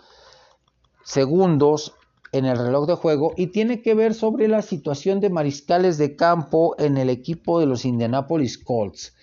segundos 1.04 1.94
en 2.32 2.46
el 2.46 2.56
reloj 2.56 2.86
de 2.86 2.94
juego 2.94 3.34
y 3.36 3.48
tiene 3.48 3.82
que 3.82 3.94
ver 3.94 4.14
sobre 4.14 4.48
la 4.48 4.62
situación 4.62 5.20
de 5.20 5.30
mariscales 5.30 5.98
de 5.98 6.16
campo 6.16 6.74
en 6.78 6.96
el 6.96 7.10
equipo 7.10 7.60
de 7.60 7.66
los 7.66 7.84
Indianapolis 7.84 8.58
Colts. 8.58 9.14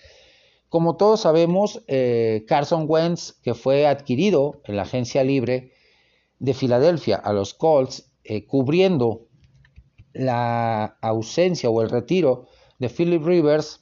Como 0.68 0.96
todos 0.96 1.22
sabemos, 1.22 1.82
eh, 1.88 2.44
Carson 2.46 2.84
Wentz, 2.88 3.32
que 3.42 3.54
fue 3.54 3.88
adquirido 3.88 4.60
en 4.64 4.76
la 4.76 4.82
agencia 4.82 5.24
libre 5.24 5.72
de 6.38 6.54
Filadelfia 6.54 7.16
a 7.16 7.32
los 7.32 7.54
Colts, 7.54 8.12
eh, 8.22 8.46
cubriendo 8.46 9.26
la 10.12 10.96
ausencia 11.00 11.68
o 11.68 11.82
el 11.82 11.90
retiro 11.90 12.46
de 12.78 12.88
Philip 12.88 13.24
Rivers, 13.24 13.80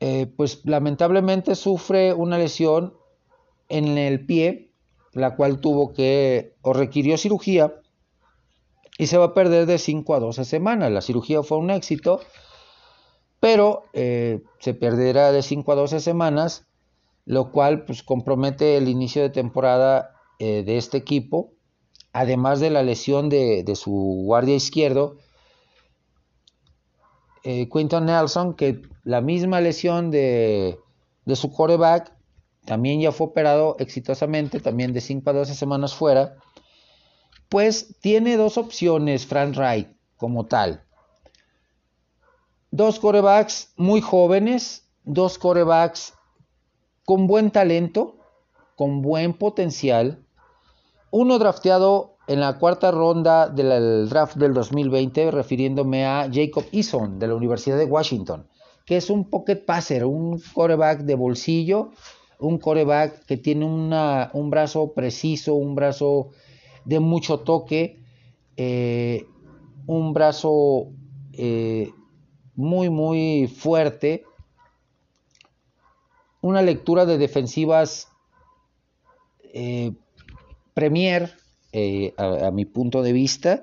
eh, 0.00 0.26
pues 0.34 0.62
lamentablemente 0.64 1.54
sufre 1.54 2.14
una 2.14 2.38
lesión 2.38 2.94
en 3.68 3.98
el 3.98 4.24
pie 4.24 4.69
la 5.12 5.36
cual 5.36 5.60
tuvo 5.60 5.92
que 5.92 6.54
o 6.62 6.72
requirió 6.72 7.16
cirugía 7.16 7.74
y 8.98 9.06
se 9.06 9.16
va 9.16 9.26
a 9.26 9.34
perder 9.34 9.66
de 9.66 9.78
5 9.78 10.14
a 10.14 10.20
12 10.20 10.44
semanas. 10.44 10.92
La 10.92 11.00
cirugía 11.00 11.42
fue 11.42 11.58
un 11.58 11.70
éxito, 11.70 12.20
pero 13.40 13.84
eh, 13.92 14.42
se 14.58 14.74
perderá 14.74 15.32
de 15.32 15.42
5 15.42 15.72
a 15.72 15.74
12 15.74 16.00
semanas, 16.00 16.66
lo 17.24 17.50
cual 17.50 17.84
pues, 17.84 18.02
compromete 18.02 18.76
el 18.76 18.88
inicio 18.88 19.22
de 19.22 19.30
temporada 19.30 20.16
eh, 20.38 20.62
de 20.64 20.76
este 20.76 20.98
equipo, 20.98 21.52
además 22.12 22.60
de 22.60 22.70
la 22.70 22.82
lesión 22.82 23.30
de, 23.30 23.64
su 23.74 23.90
guardia 24.24 24.54
izquierdo, 24.54 25.16
eh, 27.42 27.68
Quinton 27.72 28.04
Nelson, 28.04 28.54
que 28.54 28.82
la 29.04 29.22
misma 29.22 29.62
lesión 29.62 30.10
de, 30.10 30.78
de 31.24 31.36
su 31.36 31.50
coreback 31.50 32.12
también 32.64 33.00
ya 33.00 33.12
fue 33.12 33.28
operado 33.28 33.76
exitosamente, 33.78 34.60
también 34.60 34.92
de 34.92 35.00
5 35.00 35.28
a 35.30 35.32
12 35.32 35.54
semanas 35.54 35.94
fuera, 35.94 36.36
pues 37.48 37.96
tiene 38.00 38.36
dos 38.36 38.58
opciones 38.58 39.26
Frank 39.26 39.56
Wright 39.56 39.88
como 40.16 40.46
tal. 40.46 40.84
Dos 42.70 43.00
corebacks 43.00 43.72
muy 43.76 44.00
jóvenes, 44.00 44.88
dos 45.02 45.38
corebacks 45.38 46.14
con 47.04 47.26
buen 47.26 47.50
talento, 47.50 48.18
con 48.76 49.02
buen 49.02 49.34
potencial. 49.34 50.24
Uno 51.10 51.40
drafteado 51.40 52.18
en 52.28 52.38
la 52.38 52.58
cuarta 52.58 52.92
ronda 52.92 53.48
del 53.48 54.08
draft 54.08 54.36
del 54.36 54.54
2020, 54.54 55.32
refiriéndome 55.32 56.06
a 56.06 56.30
Jacob 56.32 56.64
Eason 56.70 57.18
de 57.18 57.26
la 57.26 57.34
Universidad 57.34 57.76
de 57.76 57.86
Washington, 57.86 58.46
que 58.86 58.96
es 58.96 59.10
un 59.10 59.28
pocket 59.28 59.56
passer, 59.56 60.04
un 60.04 60.40
coreback 60.54 61.00
de 61.00 61.16
bolsillo 61.16 61.90
un 62.40 62.58
coreback 62.58 63.24
que 63.26 63.36
tiene 63.36 63.64
un 63.64 64.50
brazo 64.50 64.92
preciso, 64.92 65.54
un 65.54 65.74
brazo 65.74 66.30
de 66.84 67.00
mucho 67.00 67.40
toque, 67.40 68.00
eh, 68.56 69.26
un 69.86 70.12
brazo 70.12 70.92
eh, 71.32 71.90
muy, 72.54 72.90
muy 72.90 73.46
fuerte. 73.46 74.24
Una 76.42 76.62
lectura 76.62 77.06
de 77.06 77.18
defensivas 77.18 78.08
eh, 79.52 79.92
Premier, 80.74 81.32
eh, 81.72 82.14
a, 82.16 82.50
mi 82.50 82.64
punto 82.64 83.02
de 83.02 83.12
vista. 83.12 83.62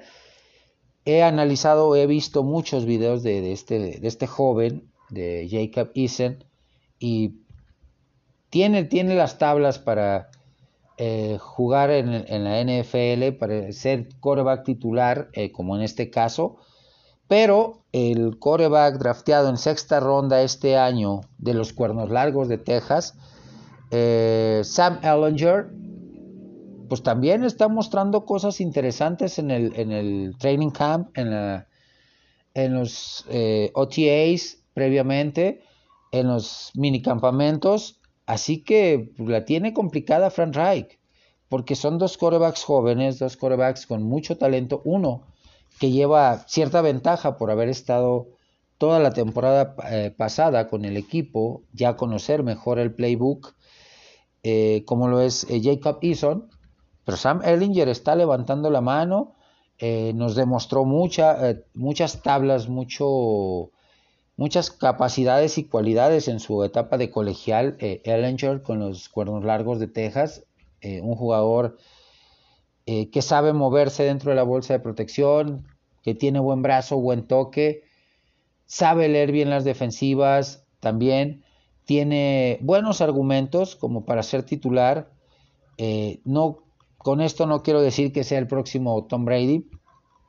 He 1.06 1.24
analizado, 1.24 1.96
he 1.96 2.06
visto 2.06 2.44
muchos 2.44 2.86
videos 2.86 3.24
de, 3.24 3.52
este, 3.52 4.00
de 4.00 4.08
este 4.08 4.28
joven, 4.28 4.92
de 5.10 5.48
Jacob 5.50 5.92
Eason, 5.96 6.44
y 7.00 7.34
tiene, 8.50 8.84
tiene 8.84 9.16
las 9.16 9.38
tablas 9.38 9.80
para 9.80 10.30
eh, 11.00 11.38
jugar 11.40 11.92
en, 11.92 12.44
la 12.44 12.64
NFL, 12.64 13.38
para 13.38 13.72
ser 13.72 14.10
coreback 14.20 14.64
titular, 14.64 15.30
eh, 15.34 15.52
como 15.52 15.76
en 15.76 15.84
este 15.84 16.10
caso, 16.10 16.58
pero 17.28 17.84
el 17.92 18.40
coreback 18.40 18.98
drafteado 18.98 19.50
en 19.50 19.58
sexta 19.58 20.00
ronda 20.00 20.42
este 20.42 20.76
año 20.78 21.22
de 21.38 21.54
los 21.54 21.74
Cuernos 21.74 22.10
Largos 22.10 22.48
de 22.48 22.58
Texas, 22.58 23.16
eh, 23.92 24.62
Sam 24.64 25.00
Ellinger, 25.04 25.68
pues 26.90 27.04
también 27.04 27.44
está 27.44 27.68
mostrando 27.68 28.26
cosas 28.26 28.60
interesantes 28.62 29.38
en 29.38 29.52
el, 29.52 29.74
en 29.76 29.92
el 29.92 30.36
training 30.40 30.72
camp, 30.72 31.16
en, 31.16 31.30
la, 31.30 31.68
en 32.54 32.74
los 32.74 33.24
OTAs 33.74 34.58
previamente, 34.74 35.62
en 36.12 36.28
los 36.28 36.72
minicampamentos 36.74 37.97
Así 38.28 38.62
que 38.62 39.10
pues, 39.18 39.30
la 39.30 39.46
tiene 39.46 39.74
complicada 39.74 40.30
Frank 40.30 40.54
Reich, 40.54 41.00
porque 41.50 41.76
son 41.76 41.98
dos 41.98 42.18
corebacks 42.18 42.64
jóvenes, 42.64 43.20
dos 43.20 43.38
corebacks 43.38 43.88
con 43.88 44.04
mucho 44.04 44.38
talento. 44.38 44.82
Uno 44.84 45.24
que 45.80 45.92
lleva 45.92 46.46
cierta 46.48 46.82
ventaja 46.82 47.38
por 47.38 47.50
haber 47.52 47.70
estado 47.70 48.28
toda 48.78 49.00
la 49.00 49.14
temporada 49.14 49.76
eh, 49.90 50.14
pasada 50.16 50.68
con 50.68 50.84
el 50.84 50.98
equipo, 50.98 51.64
ya 51.72 51.96
conocer 51.96 52.44
mejor 52.44 52.80
el 52.80 52.94
playbook, 52.94 53.56
eh, 54.44 54.84
como 54.86 55.08
lo 55.08 55.22
es 55.22 55.46
eh, 55.50 55.62
Jacob 55.64 56.00
Eason. 56.02 56.50
Pero 57.06 57.18
Sam 57.18 57.42
Ellinger 57.46 57.88
está 57.88 58.16
levantando 58.16 58.70
la 58.70 58.82
mano, 58.82 59.36
nos 59.80 60.36
demostró 60.36 60.84
mucha, 60.84 61.38
muchas 61.74 62.22
tablas, 62.22 62.68
mucho 62.68 63.72
muchas 64.38 64.70
capacidades 64.70 65.58
y 65.58 65.66
cualidades 65.66 66.28
en 66.28 66.40
su 66.40 66.64
etapa 66.64 66.98
de 66.98 67.10
colegial. 67.10 67.76
Eh, 67.80 68.02
con 68.64 68.80
los 68.80 69.10
cuernos 69.10 69.44
largos 69.44 69.80
de 69.80 69.88
Texas, 69.88 70.46
eh, 70.80 71.02
un 71.02 71.16
jugador 71.16 71.78
eh, 72.86 73.10
que 73.10 73.22
sabe 73.22 73.52
moverse 73.52 74.04
dentro 74.04 74.30
de 74.30 74.38
la 74.38 74.44
bolsa 74.44 74.74
de 74.74 74.80
protección, 74.80 75.68
que 76.04 76.14
tiene 76.16 76.40
buen 76.40 76.62
brazo, 76.62 76.98
buen 76.98 77.28
toque, 77.28 77.84
sabe 78.66 79.10
leer 79.10 79.32
bien 79.32 79.50
las 79.50 79.66
defensivas 79.66 80.66
también, 80.80 81.44
tiene 81.86 82.60
buenos 82.62 83.02
argumentos 83.02 83.76
como 83.76 84.06
para 84.06 84.24
ser 84.24 84.44
titular. 84.44 85.10
no, 86.26 86.60
con 86.98 87.22
esto 87.22 87.46
no 87.46 87.64
quiero 87.64 87.82
decir 87.82 88.12
que 88.14 88.24
sea 88.24 88.40
el 88.40 88.48
próximo 88.48 89.06
Tom 89.06 89.26
Brady, 89.26 89.66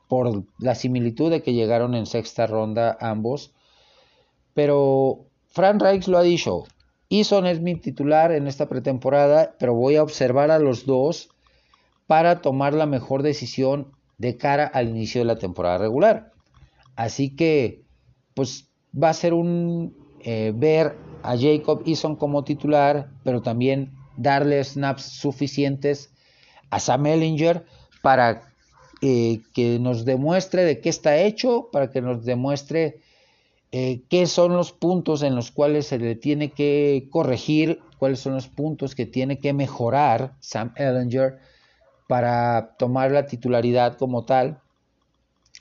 por 0.07 0.45
la 0.57 0.73
similitud 0.73 1.29
de 1.29 1.43
que 1.43 1.53
llegaron 1.53 1.93
en 1.93 2.07
sexta 2.07 2.47
ronda 2.47 2.97
ambos 2.99 3.53
pero 4.59 5.29
Frank 5.47 5.81
Reich 5.81 6.09
lo 6.09 6.17
ha 6.17 6.21
dicho. 6.21 6.65
Eason 7.09 7.45
es 7.45 7.61
mi 7.61 7.75
titular 7.75 8.33
en 8.33 8.45
esta 8.45 8.67
pretemporada, 8.67 9.55
pero 9.57 9.73
voy 9.73 9.95
a 9.95 10.03
observar 10.03 10.51
a 10.51 10.59
los 10.59 10.85
dos 10.85 11.29
para 12.07 12.41
tomar 12.41 12.73
la 12.73 12.85
mejor 12.85 13.23
decisión 13.23 13.93
de 14.17 14.35
cara 14.35 14.65
al 14.65 14.89
inicio 14.89 15.21
de 15.21 15.25
la 15.27 15.37
temporada 15.37 15.77
regular. 15.77 16.33
Así 16.97 17.33
que, 17.37 17.85
pues 18.33 18.67
va 18.93 19.07
a 19.07 19.13
ser 19.13 19.33
un 19.33 19.95
eh, 20.25 20.51
ver 20.53 20.97
a 21.23 21.37
Jacob 21.37 21.83
Eason 21.85 22.17
como 22.17 22.43
titular, 22.43 23.11
pero 23.23 23.41
también 23.41 23.93
darle 24.17 24.61
snaps 24.61 25.03
suficientes 25.03 26.11
a 26.69 26.81
Sam 26.81 27.05
Ellinger 27.05 27.63
para 28.01 28.41
eh, 29.01 29.39
que 29.53 29.79
nos 29.79 30.03
demuestre 30.03 30.65
de 30.65 30.81
qué 30.81 30.89
está 30.89 31.15
hecho, 31.15 31.69
para 31.71 31.91
que 31.91 32.01
nos 32.01 32.25
demuestre 32.25 32.99
eh, 33.71 34.01
qué 34.09 34.25
son 34.25 34.53
los 34.53 34.71
puntos 34.71 35.21
en 35.21 35.35
los 35.35 35.51
cuales 35.51 35.87
se 35.87 35.99
le 35.99 36.15
tiene 36.15 36.51
que 36.51 37.07
corregir, 37.11 37.81
cuáles 37.99 38.19
son 38.19 38.33
los 38.33 38.47
puntos 38.47 38.95
que 38.95 39.05
tiene 39.05 39.39
que 39.39 39.53
mejorar 39.53 40.33
Sam 40.39 40.73
Ellinger 40.75 41.37
para 42.07 42.75
tomar 42.79 43.11
la 43.11 43.27
titularidad 43.27 43.97
como 43.97 44.25
tal. 44.25 44.59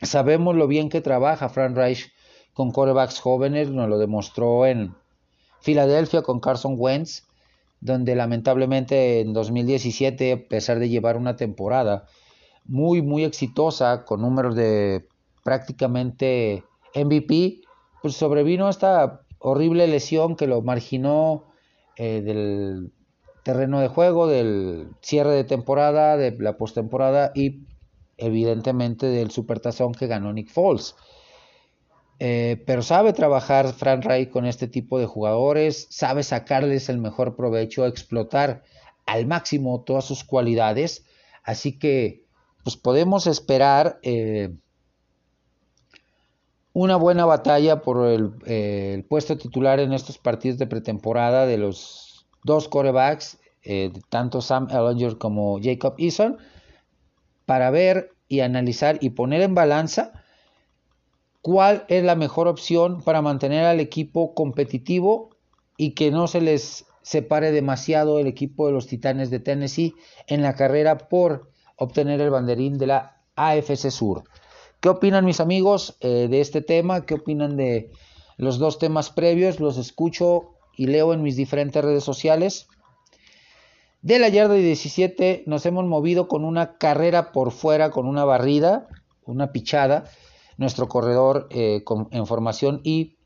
Sabemos 0.00 0.56
lo 0.56 0.66
bien 0.66 0.88
que 0.88 1.02
trabaja 1.02 1.50
Frank 1.50 1.76
Reich 1.76 2.10
con 2.54 2.72
corebacks 2.72 3.20
jóvenes, 3.20 3.68
nos 3.70 3.88
lo 3.88 3.98
demostró 3.98 4.64
en 4.64 4.94
Filadelfia 5.60 6.22
con 6.22 6.40
Carson 6.40 6.76
Wentz, 6.78 7.26
donde 7.80 8.14
lamentablemente 8.16 9.20
en 9.20 9.34
2017, 9.34 10.32
a 10.32 10.48
pesar 10.48 10.78
de 10.78 10.88
llevar 10.88 11.16
una 11.16 11.36
temporada 11.36 12.06
muy, 12.64 13.02
muy 13.02 13.24
exitosa, 13.24 14.04
con 14.04 14.22
números 14.22 14.54
de 14.54 15.06
prácticamente 15.44 16.64
MVP, 16.94 17.60
pues 18.02 18.14
sobrevino 18.14 18.68
esta 18.68 19.22
horrible 19.38 19.86
lesión 19.86 20.36
que 20.36 20.46
lo 20.46 20.62
marginó 20.62 21.44
eh, 21.96 22.22
del 22.22 22.92
terreno 23.42 23.80
de 23.80 23.88
juego, 23.88 24.26
del 24.26 24.88
cierre 25.00 25.32
de 25.32 25.44
temporada, 25.44 26.16
de 26.16 26.36
la 26.38 26.56
postemporada 26.56 27.32
y 27.34 27.62
evidentemente 28.16 29.06
del 29.06 29.30
supertazón 29.30 29.92
que 29.92 30.06
ganó 30.06 30.32
Nick 30.32 30.50
Foles. 30.50 30.94
Eh, 32.20 32.62
pero 32.66 32.82
sabe 32.82 33.12
trabajar 33.12 33.72
Frank 33.72 34.04
Reich 34.04 34.30
con 34.30 34.44
este 34.44 34.66
tipo 34.66 34.98
de 34.98 35.06
jugadores, 35.06 35.86
sabe 35.90 36.24
sacarles 36.24 36.88
el 36.88 36.98
mejor 36.98 37.36
provecho, 37.36 37.86
explotar 37.86 38.64
al 39.06 39.26
máximo 39.26 39.82
todas 39.82 40.04
sus 40.04 40.24
cualidades. 40.24 41.04
Así 41.44 41.78
que, 41.78 42.24
pues 42.64 42.76
podemos 42.76 43.26
esperar 43.26 44.00
eh, 44.02 44.50
una 46.72 46.96
buena 46.96 47.24
batalla 47.24 47.82
por 47.82 48.06
eh, 48.46 48.94
el, 48.94 49.04
puesto 49.04 49.36
titular 49.36 49.80
en 49.80 49.92
estos 49.92 50.18
partidos 50.18 50.58
de 50.58 50.66
pretemporada 50.66 51.46
de 51.46 51.58
los 51.58 52.26
dos 52.44 52.68
corebacks, 52.68 53.38
eh, 53.62 53.92
tanto 54.08 54.40
Sam 54.40 54.68
Ellinger 54.70 55.18
como 55.18 55.58
Jacob 55.62 55.94
Eason, 55.98 56.38
para 57.46 57.70
ver 57.70 58.12
y 58.28 58.40
analizar 58.40 58.98
y 59.00 59.10
poner 59.10 59.40
en 59.40 59.54
balanza 59.54 60.12
cuál 61.40 61.84
es 61.88 62.04
la 62.04 62.14
mejor 62.14 62.46
opción 62.46 63.02
para 63.02 63.22
mantener 63.22 63.64
al 63.64 63.80
equipo 63.80 64.34
competitivo 64.34 65.30
y 65.76 65.92
que 65.92 66.10
no 66.10 66.26
se 66.26 66.40
les 66.40 66.84
separe 67.02 67.52
demasiado 67.52 68.18
el 68.18 68.26
equipo 68.26 68.66
de 68.66 68.72
los 68.72 68.86
Titanes 68.86 69.30
de 69.30 69.40
Tennessee 69.40 69.94
en 70.26 70.42
la 70.42 70.54
carrera 70.54 70.98
por 70.98 71.50
obtener 71.76 72.20
el 72.20 72.30
banderín 72.30 72.76
de 72.76 72.88
la 72.88 73.22
AFC 73.34 73.90
Sur. 73.90 74.24
¿Qué 74.80 74.88
opinan 74.88 75.24
mis 75.24 75.40
amigos 75.40 75.96
eh, 76.00 76.28
de 76.30 76.40
este 76.40 76.60
tema? 76.60 77.04
¿Qué 77.04 77.14
opinan 77.14 77.56
de 77.56 77.90
los 78.36 78.58
dos 78.58 78.78
temas 78.78 79.10
previos? 79.10 79.58
Los 79.58 79.76
escucho 79.76 80.50
y 80.76 80.86
leo 80.86 81.12
en 81.12 81.22
mis 81.22 81.34
diferentes 81.34 81.84
redes 81.84 82.04
sociales. 82.04 82.68
De 84.02 84.20
la 84.20 84.28
yarda 84.28 84.54
17 84.54 85.42
nos 85.46 85.66
hemos 85.66 85.84
movido 85.84 86.28
con 86.28 86.44
una 86.44 86.78
carrera 86.78 87.32
por 87.32 87.50
fuera, 87.50 87.90
con 87.90 88.06
una 88.06 88.24
barrida, 88.24 88.86
una 89.24 89.50
pichada. 89.50 90.04
Nuestro 90.56 90.88
corredor 90.88 91.48
eh, 91.50 91.82
en 92.12 92.26
formación 92.26 92.80
y 92.84 93.16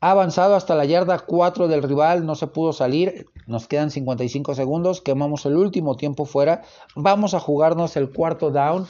ha 0.00 0.10
avanzado 0.12 0.54
hasta 0.54 0.76
la 0.76 0.84
yarda 0.84 1.18
4 1.18 1.66
del 1.66 1.82
rival, 1.82 2.26
no 2.26 2.34
se 2.34 2.46
pudo 2.46 2.72
salir, 2.72 3.26
nos 3.46 3.66
quedan 3.66 3.90
55 3.90 4.54
segundos, 4.54 5.00
quemamos 5.00 5.46
el 5.46 5.56
último 5.56 5.96
tiempo 5.96 6.26
fuera, 6.26 6.62
vamos 6.94 7.32
a 7.34 7.40
jugarnos 7.40 7.96
el 7.96 8.12
cuarto 8.12 8.50
down 8.50 8.86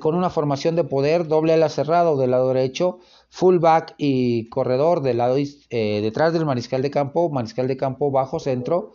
con 0.00 0.14
una 0.14 0.30
formación 0.30 0.76
de 0.76 0.84
poder, 0.84 1.28
doble 1.28 1.52
ala 1.52 1.68
cerrado 1.68 2.16
del 2.16 2.32
lado 2.32 2.48
derecho, 2.48 2.98
fullback 3.30 3.94
y 3.98 4.48
corredor 4.48 5.00
del 5.02 5.18
lado 5.18 5.36
eh, 5.38 6.00
detrás 6.02 6.32
del 6.32 6.44
mariscal 6.44 6.82
de 6.82 6.90
campo, 6.90 7.30
mariscal 7.30 7.68
de 7.68 7.76
campo 7.76 8.10
bajo 8.10 8.40
centro, 8.40 8.92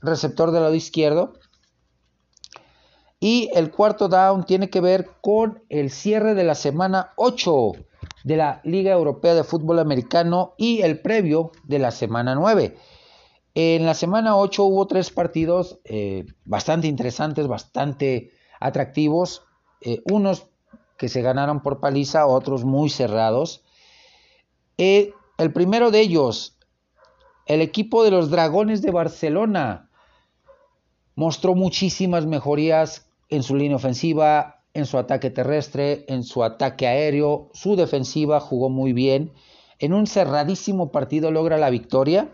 receptor 0.00 0.50
del 0.50 0.62
lado 0.62 0.74
izquierdo. 0.74 1.32
Y 3.20 3.50
el 3.54 3.70
cuarto 3.70 4.08
down 4.08 4.44
tiene 4.44 4.68
que 4.68 4.80
ver 4.80 5.08
con 5.20 5.62
el 5.68 5.90
cierre 5.90 6.34
de 6.34 6.44
la 6.44 6.56
semana 6.56 7.12
8 7.16 7.72
de 8.24 8.36
la 8.36 8.60
Liga 8.64 8.92
Europea 8.92 9.34
de 9.34 9.44
Fútbol 9.44 9.78
Americano 9.78 10.54
y 10.58 10.82
el 10.82 11.00
previo 11.00 11.52
de 11.64 11.78
la 11.78 11.90
semana 11.90 12.34
9. 12.34 12.76
En 13.54 13.86
la 13.86 13.94
semana 13.94 14.36
8 14.36 14.64
hubo 14.64 14.86
tres 14.86 15.10
partidos 15.10 15.78
eh, 15.84 16.24
bastante 16.44 16.88
interesantes, 16.88 17.46
bastante 17.46 18.30
atractivos. 18.58 19.44
Eh, 19.84 20.02
unos 20.10 20.46
que 20.96 21.08
se 21.08 21.22
ganaron 21.22 21.62
por 21.62 21.80
paliza, 21.80 22.26
otros 22.26 22.64
muy 22.64 22.88
cerrados. 22.90 23.62
Eh, 24.78 25.12
el 25.38 25.52
primero 25.52 25.90
de 25.90 26.00
ellos, 26.00 26.56
el 27.46 27.60
equipo 27.60 28.04
de 28.04 28.10
los 28.10 28.30
Dragones 28.30 28.82
de 28.82 28.92
Barcelona, 28.92 29.90
mostró 31.14 31.54
muchísimas 31.54 32.26
mejorías 32.26 33.08
en 33.28 33.42
su 33.42 33.56
línea 33.56 33.76
ofensiva, 33.76 34.62
en 34.74 34.86
su 34.86 34.98
ataque 34.98 35.30
terrestre, 35.30 36.04
en 36.08 36.22
su 36.22 36.44
ataque 36.44 36.86
aéreo, 36.86 37.50
su 37.52 37.76
defensiva 37.76 38.40
jugó 38.40 38.70
muy 38.70 38.92
bien. 38.92 39.32
En 39.78 39.92
un 39.92 40.06
cerradísimo 40.06 40.90
partido 40.92 41.30
logra 41.30 41.58
la 41.58 41.70
victoria 41.70 42.30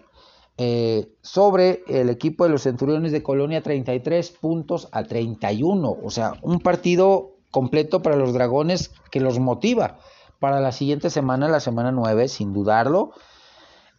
eh, 0.59 1.09
sobre 1.23 1.83
el 1.89 2.11
equipo 2.11 2.45
de 2.45 2.51
los 2.51 2.63
Centuriones 2.63 3.13
de 3.13 3.23
Colonia 3.23 3.63
33 3.63 4.31
puntos 4.33 4.89
a 4.93 5.05
31. 5.05 5.97
O 6.03 6.11
sea, 6.11 6.35
un 6.43 6.61
partido 6.61 7.38
completo 7.51 8.03
para 8.03 8.17
los 8.17 8.33
Dragones 8.33 8.91
que 9.11 9.21
los 9.21 9.39
motiva 9.39 9.99
para 10.39 10.61
la 10.61 10.73
siguiente 10.73 11.11
semana, 11.11 11.49
la 11.49 11.61
semana 11.61 11.93
9, 11.93 12.29
sin 12.29 12.53
dudarlo. 12.53 13.13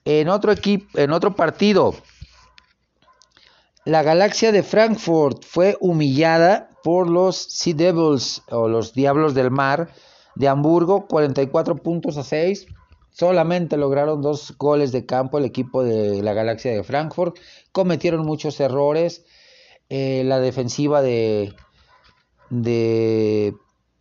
En 0.05 0.29
otro 0.29 0.51
equipo, 0.51 0.97
en 0.97 1.12
otro 1.12 1.35
partido, 1.35 1.93
la 3.85 4.03
Galaxia 4.03 4.51
de 4.51 4.63
Frankfurt 4.63 5.43
fue 5.43 5.77
humillada 5.81 6.69
por 6.83 7.09
los 7.09 7.35
Sea 7.35 7.73
Devils 7.73 8.43
o 8.49 8.67
los 8.67 8.93
Diablos 8.93 9.33
del 9.33 9.51
Mar 9.51 9.89
de 10.35 10.47
Hamburgo, 10.47 11.07
44 11.07 11.75
puntos 11.77 12.17
a 12.17 12.23
6. 12.23 12.67
Solamente 13.12 13.75
lograron 13.75 14.21
dos 14.21 14.55
goles 14.57 14.91
de 14.91 15.05
campo 15.05 15.38
el 15.38 15.45
equipo 15.45 15.83
de 15.83 16.23
la 16.23 16.33
Galaxia 16.33 16.71
de 16.71 16.83
Frankfurt. 16.83 17.38
Cometieron 17.71 18.25
muchos 18.25 18.59
errores. 18.59 19.25
Eh, 19.89 20.21
la 20.23 20.39
defensiva 20.39 21.01
de, 21.01 21.53
de 22.49 23.55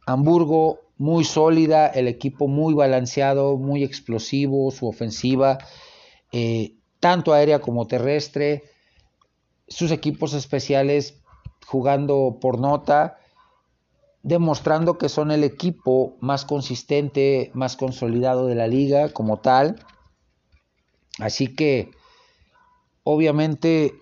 Hamburgo 0.06 0.80
muy 0.96 1.24
sólida, 1.24 1.87
el 1.87 2.08
equipo 2.08 2.48
muy 2.48 2.74
balanceado, 2.74 3.56
muy 3.56 3.84
explosivo, 3.84 4.70
su 4.70 4.88
ofensiva, 4.88 5.58
eh, 6.32 6.74
tanto 7.00 7.32
aérea 7.32 7.61
como 7.61 7.87
terrestre, 7.87 8.64
sus 9.68 9.92
equipos 9.92 10.34
especiales 10.34 11.22
jugando 11.66 12.38
por 12.40 12.58
nota, 12.58 13.18
demostrando 14.22 14.98
que 14.98 15.08
son 15.08 15.30
el 15.30 15.44
equipo 15.44 16.16
más 16.20 16.44
consistente, 16.44 17.50
más 17.54 17.76
consolidado 17.76 18.46
de 18.46 18.56
la 18.56 18.66
liga 18.66 19.11
como 19.12 19.38
tal. 19.38 19.84
Así 21.20 21.54
que 21.54 21.90
obviamente 23.04 23.94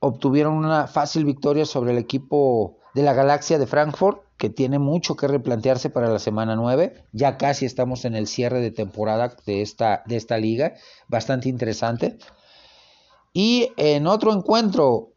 obtuvieron 0.00 0.54
una 0.54 0.86
fácil 0.86 1.24
victoria 1.24 1.64
sobre 1.64 1.92
el 1.92 1.98
equipo 1.98 2.78
de 2.94 3.02
la 3.02 3.14
Galaxia 3.14 3.58
de 3.58 3.66
Frankfurt, 3.66 4.22
que 4.36 4.50
tiene 4.50 4.78
mucho 4.78 5.16
que 5.16 5.28
replantearse 5.28 5.88
para 5.88 6.08
la 6.08 6.18
semana 6.18 6.56
9. 6.56 7.04
Ya 7.12 7.36
casi 7.36 7.64
estamos 7.64 8.04
en 8.04 8.14
el 8.14 8.26
cierre 8.26 8.60
de 8.60 8.70
temporada 8.70 9.36
de 9.46 9.62
esta, 9.62 10.02
de 10.06 10.16
esta 10.16 10.36
liga, 10.38 10.74
bastante 11.08 11.48
interesante. 11.48 12.18
Y 13.32 13.72
en 13.76 14.06
otro 14.06 14.32
encuentro, 14.32 15.12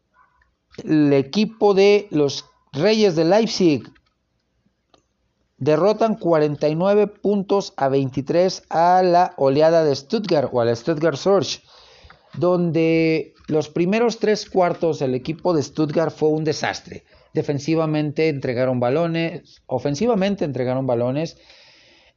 el 0.84 1.12
equipo 1.12 1.74
de 1.74 2.08
los 2.10 2.46
Reyes 2.72 3.16
de 3.16 3.24
Leipzig 3.24 3.82
derrotan 5.58 6.16
49 6.16 7.06
puntos 7.06 7.72
a 7.76 7.88
23 7.88 8.64
a 8.68 9.02
la 9.02 9.34
oleada 9.36 9.84
de 9.84 9.96
Stuttgart 9.96 10.50
o 10.52 10.60
a 10.60 10.64
la 10.64 10.76
Stuttgart 10.76 11.16
Surge, 11.16 11.62
donde 12.34 13.34
los 13.48 13.68
primeros 13.68 14.18
tres 14.18 14.48
cuartos 14.48 15.00
el 15.02 15.14
equipo 15.14 15.54
de 15.54 15.62
Stuttgart 15.62 16.14
fue 16.14 16.28
un 16.28 16.44
desastre. 16.44 17.04
Defensivamente 17.36 18.30
entregaron 18.30 18.80
balones, 18.80 19.60
ofensivamente 19.66 20.46
entregaron 20.46 20.86
balones. 20.86 21.36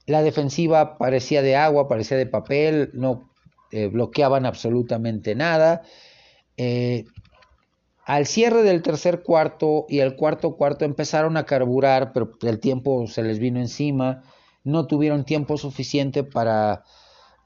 La 0.05 0.23
defensiva 0.23 0.97
parecía 0.97 1.41
de 1.41 1.58
agua, 1.58 1.89
parecía 1.89 2.15
de 2.15 2.25
papel, 2.25 2.91
no 2.93 3.29
eh, 3.73 3.88
bloqueaban 3.88 4.45
absolutamente 4.45 5.36
nada. 5.36 5.82
Eh, 6.55 7.03
al 8.05 8.27
cierre 8.27 8.63
del 8.63 8.82
tercer 8.82 9.21
cuarto 9.21 9.88
y 9.89 9.99
el 9.99 10.15
cuarto 10.15 10.55
cuarto 10.55 10.86
empezaron 10.86 11.36
a 11.36 11.45
carburar, 11.45 12.13
pero 12.13 12.32
el 12.43 12.62
tiempo 12.62 13.05
se 13.08 13.21
les 13.21 13.39
vino 13.39 13.60
encima. 13.60 14.23
No 14.63 14.88
tuvieron 14.88 15.25
tiempo 15.25 15.58
suficiente 15.58 16.23
para 16.23 16.86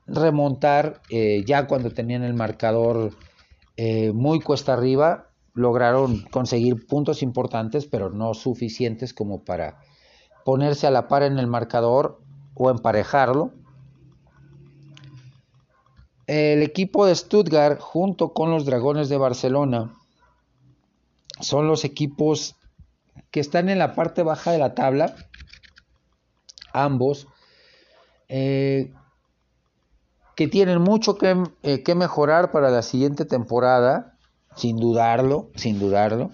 remontar 0.06 1.02
eh, 1.10 1.44
ya 1.48 1.66
cuando 1.66 1.90
tenían 1.90 2.22
el 2.22 2.36
marcador 2.36 3.18
muy 4.14 4.42
cuesta 4.42 4.74
arriba. 4.74 5.33
Lograron 5.54 6.22
conseguir 6.32 6.88
puntos 6.88 7.22
importantes, 7.22 7.86
pero 7.86 8.10
no 8.10 8.34
suficientes 8.34 9.14
como 9.14 9.44
para 9.44 9.80
ponerse 10.46 10.88
a 10.88 10.92
la 10.92 11.08
par 11.08 11.24
en 11.24 11.38
el 11.38 11.48
marcador 11.48 12.20
o 12.56 12.70
emparejarlo. 12.70 13.52
El 16.28 16.64
equipo 16.64 17.06
de 17.06 17.16
Stuttgart, 17.16 17.80
junto 17.80 18.34
con 18.34 18.50
los 18.50 18.66
Dragones 18.66 19.10
de 19.10 19.18
Barcelona, 19.18 19.94
son 21.42 21.68
los 21.68 21.84
equipos 21.84 22.56
que 23.32 23.40
están 23.40 23.70
en 23.70 23.80
la 23.80 23.94
parte 23.94 24.24
baja 24.24 24.52
de 24.52 24.58
la 24.58 24.74
tabla, 24.74 25.16
ambos, 26.72 27.28
eh, 28.30 28.94
que 30.36 30.48
tienen 30.48 30.82
mucho 30.82 31.18
eh, 31.64 31.84
que, 31.84 31.96
mejorar 31.96 32.52
para 32.52 32.70
la 32.70 32.82
siguiente 32.82 33.26
temporada, 33.26 34.13
sin 34.56 34.78
dudarlo, 34.78 35.50
sin 35.56 35.80
dudarlo. 35.80 36.32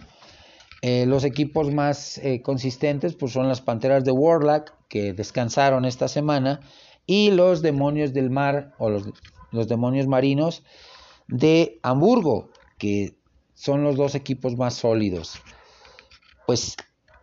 Eh, 0.82 1.06
los 1.06 1.24
equipos 1.24 1.74
más 1.74 2.22
consistentes 2.44 3.16
pues 3.16 3.34
son 3.34 3.48
las 3.48 3.62
Panteras 3.62 4.04
de 4.04 4.12
Warlock, 4.12 4.72
que 4.88 5.14
descansaron 5.14 5.86
esta 5.86 6.08
semana, 6.08 6.62
y 7.06 7.32
los 7.32 7.62
Demonios 7.62 8.14
del 8.14 8.30
Mar, 8.30 8.74
o 8.78 8.90
los, 8.90 9.04
los 9.52 9.68
Demonios 9.68 10.08
Marinos 10.08 10.64
de 11.28 11.80
Hamburgo, 11.84 12.50
que 12.78 13.16
son 13.56 13.84
los 13.84 13.98
dos 13.98 14.16
equipos 14.16 14.58
más 14.58 14.76
sólidos. 14.76 15.40
Pues 16.48 16.78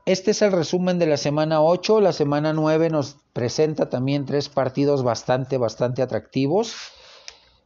este 0.07 0.31
es 0.31 0.43
el 0.43 0.53
resumen 0.53 1.01
de 1.01 1.07
la 1.07 1.17
semana 1.17 1.61
8. 1.61 2.01
La 2.01 2.13
semana 2.13 2.53
9 2.53 2.91
nos 2.91 3.17
presenta 3.33 3.89
también 3.89 4.25
tres 4.25 4.49
partidos 4.49 5.03
bastante, 5.03 5.59
bastante 5.59 6.01
atractivos. 6.01 6.77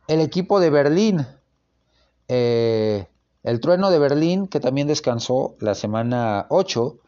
El 0.09 0.21
equipo 0.21 0.59
de 0.59 0.71
Berlín, 0.71 1.27
eh, 2.29 3.07
el 3.43 3.61
trueno 3.61 3.91
de 3.91 3.99
Berlín, 3.99 4.47
que 4.47 4.61
también 4.61 4.89
descansó 4.89 5.57
la 5.61 5.75
semana 5.75 6.47
8. 6.51 6.99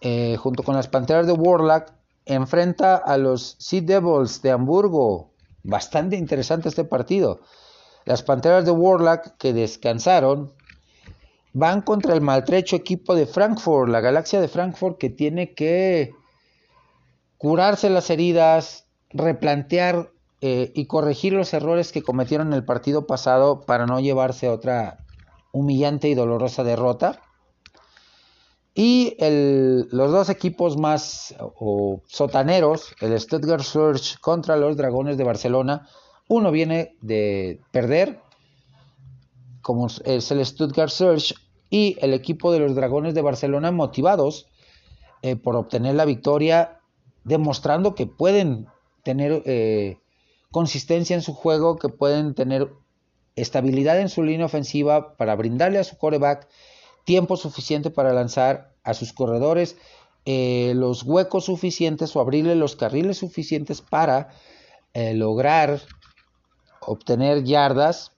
Eh, 0.00 0.36
junto 0.36 0.62
con 0.62 0.74
las 0.74 0.88
Panteras 0.88 1.26
de 1.26 1.32
Warlock, 1.32 1.92
enfrenta 2.24 2.96
a 2.96 3.16
los 3.16 3.56
Sea 3.58 3.80
Devils 3.82 4.42
de 4.42 4.50
Hamburgo, 4.50 5.32
Bastante 5.64 6.16
interesante 6.16 6.68
este 6.68 6.84
partido. 6.84 7.40
Las 8.04 8.22
Panteras 8.22 8.64
de 8.64 8.72
Warlock 8.72 9.36
que 9.38 9.52
descansaron 9.52 10.52
van 11.52 11.82
contra 11.82 12.14
el 12.14 12.20
maltrecho 12.20 12.74
equipo 12.74 13.14
de 13.14 13.26
Frankfurt, 13.26 13.88
la 13.88 14.00
galaxia 14.00 14.40
de 14.40 14.48
Frankfurt 14.48 14.98
que 14.98 15.10
tiene 15.10 15.54
que 15.54 16.14
curarse 17.38 17.90
las 17.90 18.10
heridas, 18.10 18.86
replantear 19.10 20.10
eh, 20.44 20.72
y 20.74 20.86
corregir 20.86 21.32
los 21.34 21.54
errores 21.54 21.92
que 21.92 22.02
cometieron 22.02 22.48
en 22.48 22.54
el 22.54 22.64
partido 22.64 23.06
pasado 23.06 23.60
para 23.60 23.86
no 23.86 24.00
llevarse 24.00 24.48
otra 24.48 24.98
humillante 25.52 26.08
y 26.08 26.14
dolorosa 26.14 26.64
derrota. 26.64 27.22
Y 28.74 29.16
los 29.20 30.10
dos 30.10 30.30
equipos 30.30 30.76
más 30.76 31.34
sotaneros, 32.08 32.92
el 33.00 33.20
Stuttgart 33.20 33.62
Surge 33.62 34.16
contra 34.20 34.56
los 34.56 34.76
Dragones 34.76 35.16
de 35.16 35.24
Barcelona, 35.24 35.86
uno 36.26 36.50
viene 36.50 36.96
de 37.02 37.60
perder, 37.70 38.20
como 39.60 39.86
es 39.86 40.30
el 40.32 40.44
Stuttgart 40.44 40.90
Surge, 40.90 41.34
y 41.70 41.96
el 42.00 42.14
equipo 42.14 42.50
de 42.50 42.58
los 42.58 42.74
Dragones 42.74 43.14
de 43.14 43.22
Barcelona 43.22 43.70
motivados 43.70 44.48
eh, 45.22 45.36
por 45.36 45.54
obtener 45.54 45.94
la 45.94 46.04
victoria, 46.04 46.80
demostrando 47.22 47.94
que 47.94 48.08
pueden 48.08 48.66
tener 49.04 49.42
eh, 49.46 49.98
consistencia 50.52 51.16
en 51.16 51.22
su 51.22 51.34
juego, 51.34 51.76
que 51.76 51.88
pueden 51.88 52.34
tener 52.34 52.70
estabilidad 53.34 53.98
en 53.98 54.08
su 54.08 54.22
línea 54.22 54.46
ofensiva 54.46 55.16
para 55.16 55.34
brindarle 55.34 55.78
a 55.78 55.84
su 55.84 55.98
coreback 55.98 56.48
tiempo 57.04 57.36
suficiente 57.36 57.90
para 57.90 58.12
lanzar 58.12 58.72
a 58.84 58.94
sus 58.94 59.12
corredores 59.12 59.76
eh, 60.24 60.72
los 60.76 61.02
huecos 61.02 61.46
suficientes 61.46 62.14
o 62.14 62.20
abrirle 62.20 62.54
los 62.54 62.76
carriles 62.76 63.18
suficientes 63.18 63.80
para 63.80 64.28
eh, 64.94 65.14
lograr 65.14 65.80
obtener 66.80 67.42
yardas, 67.42 68.12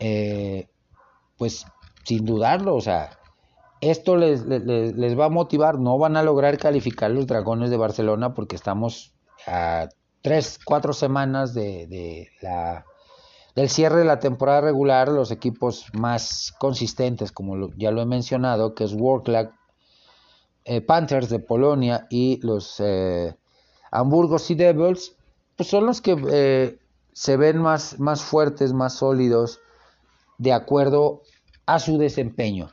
eh, 0.00 0.68
pues 1.36 1.66
sin 2.04 2.24
dudarlo, 2.24 2.74
o 2.74 2.80
sea, 2.80 3.18
esto 3.82 4.16
les, 4.16 4.46
les, 4.46 5.18
va 5.18 5.26
a 5.26 5.30
motivar, 5.30 5.78
no 5.78 5.98
van 5.98 6.16
a 6.16 6.22
lograr 6.22 6.56
calificar 6.56 7.10
los 7.10 7.26
dragones 7.26 7.68
de 7.68 7.76
Barcelona 7.76 8.32
porque 8.32 8.56
estamos 8.56 9.12
a 9.46 9.88
tres, 10.22 10.58
cuatro 10.64 10.92
semanas 10.92 11.52
de, 11.54 11.86
de 11.86 12.30
la 12.40 12.84
del 13.54 13.68
cierre 13.68 13.98
de 13.98 14.04
la 14.04 14.18
temporada 14.18 14.62
regular, 14.62 15.08
los 15.08 15.30
equipos 15.30 15.86
más 15.92 16.54
consistentes, 16.58 17.32
como 17.32 17.70
ya 17.76 17.90
lo 17.90 18.00
he 18.00 18.06
mencionado, 18.06 18.74
que 18.74 18.84
es 18.84 18.94
Worklag, 18.94 19.52
eh, 20.64 20.80
Panthers 20.80 21.28
de 21.28 21.38
Polonia 21.38 22.06
y 22.08 22.40
los 22.42 22.76
eh, 22.78 23.34
Hamburgo 23.90 24.38
Sea 24.38 24.56
Devils, 24.56 25.16
pues 25.56 25.68
son 25.68 25.86
los 25.86 26.00
que 26.00 26.16
eh, 26.30 26.78
se 27.12 27.36
ven 27.36 27.58
más, 27.58 27.98
más 27.98 28.22
fuertes, 28.22 28.72
más 28.72 28.94
sólidos, 28.94 29.60
de 30.38 30.52
acuerdo 30.52 31.22
a 31.66 31.78
su 31.78 31.98
desempeño. 31.98 32.70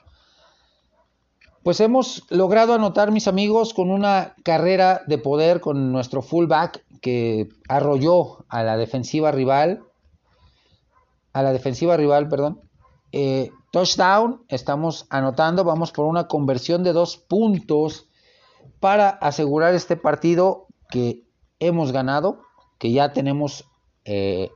Pues 1.64 1.82
hemos 1.82 2.24
logrado 2.30 2.74
anotar, 2.74 3.12
mis 3.12 3.28
amigos, 3.28 3.74
con 3.74 3.92
una 3.92 4.34
carrera 4.44 5.02
de 5.08 5.18
poder 5.18 5.60
con 5.60 5.92
nuestro 5.92 6.22
fullback 6.22 6.86
que 7.02 7.50
arrolló 7.68 8.46
a 8.48 8.64
la 8.64 8.78
defensiva 8.78 9.32
rival, 9.32 9.84
a 11.34 11.44
la 11.44 11.52
defensiva 11.52 11.98
rival, 11.98 12.30
perdón. 12.30 12.62
Eh, 13.12 13.52
touchdown, 13.72 14.44
estamos 14.48 15.06
anotando, 15.10 15.64
vamos 15.66 15.92
por 15.92 16.06
una 16.06 16.28
conversión 16.28 16.84
de 16.84 16.94
dos 16.94 17.18
puntos 17.18 18.08
para 18.80 19.10
asegurar 19.10 19.74
este 19.74 19.98
partido 19.98 20.68
que 20.90 21.24
hemos 21.60 21.92
ganado, 21.92 22.42
que 22.78 22.94
ya 22.94 23.12
tenemos 23.12 23.66
eh, 24.06 24.50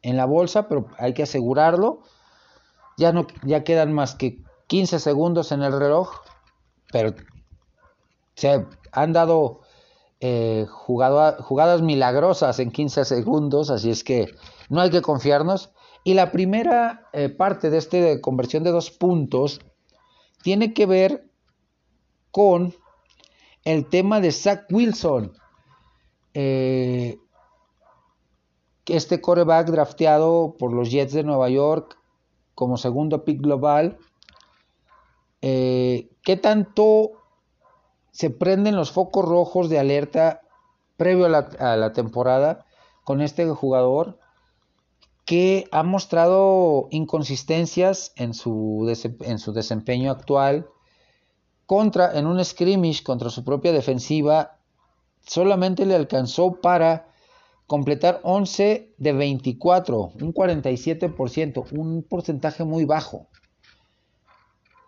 en 0.00 0.16
la 0.16 0.24
bolsa, 0.24 0.68
pero 0.68 0.86
hay 0.98 1.12
que 1.12 1.24
asegurarlo. 1.24 2.00
Ya 2.96 3.12
no 3.12 3.26
ya 3.44 3.64
quedan 3.64 3.92
más 3.92 4.14
que 4.14 4.38
15 4.72 5.00
segundos 5.00 5.52
en 5.52 5.60
el 5.60 5.78
reloj, 5.78 6.08
pero 6.90 7.14
se 8.34 8.66
han 8.90 9.12
dado 9.12 9.60
eh, 10.18 10.64
jugadas 10.66 11.82
milagrosas 11.82 12.58
en 12.58 12.70
15 12.70 13.04
segundos, 13.04 13.68
así 13.68 13.90
es 13.90 14.02
que 14.02 14.34
no 14.70 14.80
hay 14.80 14.88
que 14.88 15.02
confiarnos. 15.02 15.72
Y 16.04 16.14
la 16.14 16.32
primera 16.32 17.06
eh, 17.12 17.28
parte 17.28 17.68
de 17.68 17.76
esta 17.76 18.18
conversión 18.22 18.64
de 18.64 18.70
dos 18.70 18.90
puntos 18.90 19.60
tiene 20.42 20.72
que 20.72 20.86
ver 20.86 21.30
con 22.30 22.74
el 23.64 23.90
tema 23.90 24.22
de 24.22 24.32
Zach 24.32 24.64
Wilson. 24.70 25.34
Eh, 26.32 27.18
este 28.86 29.20
coreback 29.20 29.68
drafteado 29.68 30.56
por 30.58 30.72
los 30.72 30.90
Jets 30.90 31.12
de 31.12 31.24
Nueva 31.24 31.50
York 31.50 31.98
como 32.54 32.78
segundo 32.78 33.22
pick 33.26 33.42
global. 33.42 33.98
Eh, 35.42 36.10
¿Qué 36.22 36.36
tanto 36.36 37.12
se 38.10 38.30
prenden 38.30 38.76
los 38.76 38.92
focos 38.92 39.24
rojos 39.24 39.68
de 39.68 39.78
alerta 39.78 40.42
previo 40.96 41.26
a 41.26 41.76
la, 41.76 41.92
temporada 41.92 42.64
con 43.04 43.20
este 43.20 43.46
jugador? 43.48 44.18
que 45.24 45.68
ha 45.70 45.84
mostrado 45.84 46.88
inconsistencias 46.90 48.12
en 48.16 48.34
su, 48.34 48.92
en 49.20 49.38
su 49.38 49.52
desempeño 49.52 50.10
actual 50.10 50.66
contra 51.64 52.18
en 52.18 52.26
un 52.26 52.44
scrimmage 52.44 53.04
contra 53.04 53.30
su 53.30 53.44
propia 53.44 53.72
defensiva 53.72 54.58
solamente 55.26 55.86
le 55.86 55.94
alcanzó 55.94 56.60
para 56.60 57.08
completar 57.66 58.20
11 58.22 58.94
de 58.98 59.12
24, 59.12 60.12
un 60.20 60.34
47%, 60.34 61.72
un 61.72 62.02
porcentaje 62.02 62.64
muy 62.64 62.84
bajo. 62.84 63.28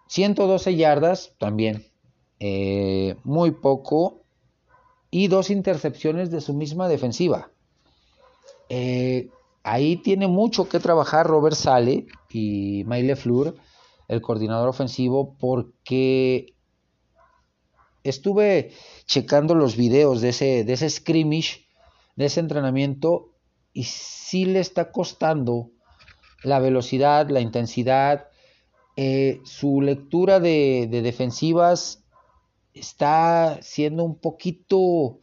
112 0.06 0.76
yardas 0.76 1.32
también, 1.38 1.86
eh, 2.40 3.16
muy 3.24 3.52
poco, 3.52 4.22
y 5.10 5.28
dos 5.28 5.50
intercepciones 5.50 6.30
de 6.30 6.40
su 6.40 6.54
misma 6.54 6.88
defensiva. 6.88 7.50
Eh, 8.68 9.28
ahí 9.62 9.96
tiene 9.96 10.26
mucho 10.26 10.68
que 10.68 10.80
trabajar 10.80 11.26
Robert 11.26 11.56
Sale 11.56 12.06
y 12.30 12.82
Maile 12.86 13.16
Fleur, 13.16 13.54
el 14.08 14.20
coordinador 14.20 14.68
ofensivo, 14.68 15.36
porque 15.38 16.54
estuve 18.02 18.72
checando 19.06 19.54
los 19.54 19.76
videos 19.76 20.20
de 20.20 20.30
ese, 20.30 20.64
de 20.64 20.72
ese 20.72 20.90
scrimmage, 20.90 21.66
de 22.16 22.26
ese 22.26 22.40
entrenamiento, 22.40 23.30
y 23.72 23.84
sí 23.84 24.44
le 24.44 24.60
está 24.60 24.92
costando 24.92 25.70
la 26.42 26.58
velocidad, 26.58 27.28
la 27.30 27.40
intensidad, 27.40 28.28
eh, 28.96 29.40
su 29.44 29.80
lectura 29.80 30.40
de, 30.40 30.88
defensivas 30.90 32.02
está 32.72 33.61
siendo 33.62 34.02
un 34.04 34.16
poquito 34.16 35.20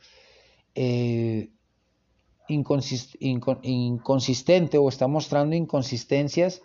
eh, 0.76 1.50
inconsistente 2.48 4.78
o 4.78 4.90
está 4.90 5.08
mostrando 5.08 5.56
inconsistencias 5.56 6.62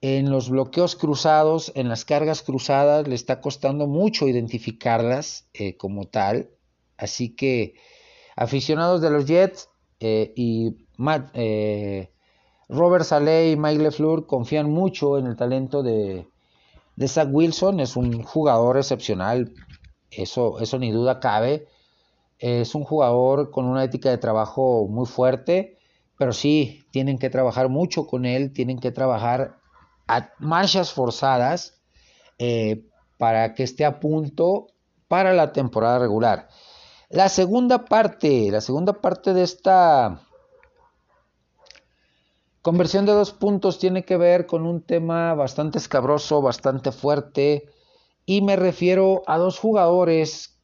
en 0.00 0.30
los 0.30 0.50
bloqueos 0.50 0.96
cruzados, 0.96 1.70
en 1.76 1.88
las 1.88 2.04
cargas 2.04 2.42
cruzadas, 2.42 3.06
le 3.06 3.14
está 3.14 3.40
costando 3.40 3.86
mucho 3.86 4.26
identificarlas 4.26 5.48
eh, 5.54 5.76
como 5.76 6.06
tal. 6.06 6.50
Así 6.96 7.36
que 7.36 7.74
aficionados 8.34 9.00
de 9.00 9.10
los 9.10 9.26
Jets 9.26 9.68
y 10.00 10.74
eh, 11.34 12.11
Robert 12.72 13.04
Saleh 13.04 13.52
y 13.52 13.56
Mike 13.56 13.82
LeFleur 13.82 14.26
confían 14.26 14.70
mucho 14.70 15.18
en 15.18 15.26
el 15.26 15.36
talento 15.36 15.82
de, 15.82 16.26
Zach 17.06 17.28
Wilson. 17.30 17.80
Es 17.80 17.96
un 17.96 18.22
jugador 18.22 18.78
excepcional, 18.78 19.52
eso, 20.10 20.58
eso 20.58 20.78
ni 20.78 20.90
duda 20.90 21.20
cabe. 21.20 21.68
Es 22.38 22.74
un 22.74 22.84
jugador 22.84 23.50
con 23.50 23.66
una 23.66 23.84
ética 23.84 24.08
de 24.08 24.18
trabajo 24.18 24.86
muy 24.88 25.06
fuerte, 25.06 25.78
pero 26.18 26.32
sí, 26.32 26.84
tienen 26.90 27.18
que 27.18 27.30
trabajar 27.30 27.68
mucho 27.68 28.06
con 28.06 28.24
él, 28.24 28.52
tienen 28.52 28.78
que 28.78 28.90
trabajar 28.90 29.58
a 30.08 30.30
marchas 30.38 30.92
forzadas 30.92 31.80
eh, 32.38 32.84
para 33.18 33.54
que 33.54 33.62
esté 33.64 33.84
a 33.84 34.00
punto 34.00 34.68
para 35.08 35.34
la 35.34 35.52
temporada 35.52 35.98
regular. 35.98 36.48
La 37.10 37.28
segunda 37.28 37.84
parte, 37.84 38.50
la 38.50 38.62
segunda 38.62 38.94
parte 38.94 39.34
de 39.34 39.42
esta 39.42 40.22
conversión 42.62 43.06
de 43.06 43.12
dos 43.12 43.32
puntos 43.32 43.78
tiene 43.78 44.04
que 44.04 44.16
ver 44.16 44.46
con 44.46 44.66
un 44.66 44.80
tema 44.80 45.34
bastante 45.34 45.78
escabroso, 45.78 46.40
bastante 46.40 46.92
fuerte, 46.92 47.68
y 48.24 48.40
me 48.40 48.56
refiero 48.56 49.22
a 49.26 49.36
dos 49.36 49.58
jugadores 49.58 50.56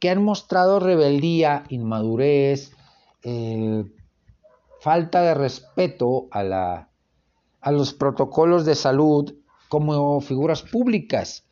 que 0.00 0.10
han 0.10 0.22
mostrado 0.22 0.80
rebeldía, 0.80 1.64
inmadurez, 1.68 2.72
eh, 3.22 3.84
falta 4.80 5.22
de 5.22 5.34
respeto 5.34 6.28
a, 6.30 6.88
los 7.70 7.94
protocolos 7.94 8.66
de 8.66 8.74
salud 8.74 9.34
como 9.68 10.20
figuras 10.20 10.62
públicas. 10.62 11.44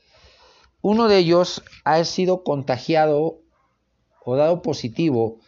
Uno 0.82 1.08
de 1.08 1.18
ellos 1.18 1.62
ha 1.84 2.04
sido 2.04 2.42
contagiado 2.42 3.38
o 4.24 4.36
dado 4.36 4.60
positivo 4.62 5.38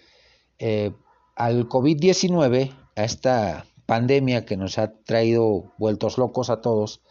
eh, 0.58 0.92
al 1.34 1.68
COVID-19, 1.68 2.74
a 2.96 3.04
esta 3.04 3.66
pandemia 3.86 4.44
que 4.44 4.56
nos 4.56 4.78
ha 4.78 4.92
traído 4.92 5.72
vueltos 5.78 6.18
locos 6.18 6.50
a 6.50 6.60
todos, 6.60 7.02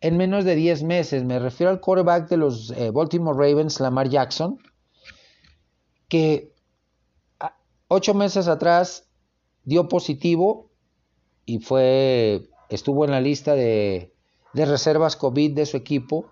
en 0.00 0.16
menos 0.16 0.44
de 0.44 0.54
10 0.54 0.82
meses. 0.82 1.24
Me 1.24 1.38
refiero 1.38 1.70
al 1.70 1.80
quarterback 1.80 2.28
de 2.28 2.36
los 2.36 2.70
eh, 2.70 2.90
Baltimore 2.90 3.38
Ravens, 3.38 3.80
Lamar 3.80 4.08
Jackson, 4.08 4.58
que 6.08 6.52
ocho 7.88 8.14
meses 8.14 8.48
atrás 8.48 9.08
dio 9.64 9.88
positivo 9.88 10.70
y 11.44 11.58
fue 11.58 12.48
estuvo 12.68 13.04
en 13.04 13.12
la 13.12 13.20
lista 13.20 13.54
de, 13.54 14.12
de 14.52 14.66
reservas 14.66 15.16
COVID 15.16 15.54
de 15.54 15.66
su 15.66 15.76
equipo 15.76 16.26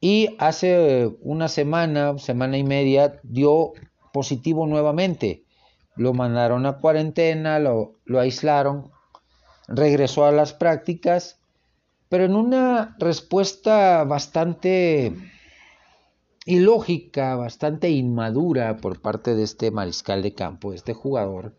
y 0.00 0.34
hace 0.38 1.10
una 1.20 1.48
semana, 1.48 2.18
semana 2.18 2.58
y 2.58 2.64
media 2.64 3.20
dio 3.22 3.72
positivo 4.12 4.66
nuevamente. 4.66 5.44
Lo 5.96 6.14
mandaron 6.14 6.66
a 6.66 6.78
cuarentena, 6.78 7.58
lo, 7.58 7.96
lo 8.04 8.20
aislaron, 8.20 8.90
regresó 9.68 10.24
a 10.24 10.32
las 10.32 10.52
prácticas, 10.52 11.40
pero 12.08 12.24
en 12.24 12.34
una 12.34 12.96
respuesta 12.98 14.04
bastante 14.04 15.14
ilógica, 16.44 17.36
bastante 17.36 17.90
inmadura 17.90 18.76
por 18.76 19.00
parte 19.00 19.34
de 19.34 19.44
este 19.44 19.70
mariscal 19.70 20.22
de 20.22 20.34
campo, 20.34 20.72
este 20.72 20.94
jugador, 20.94 21.54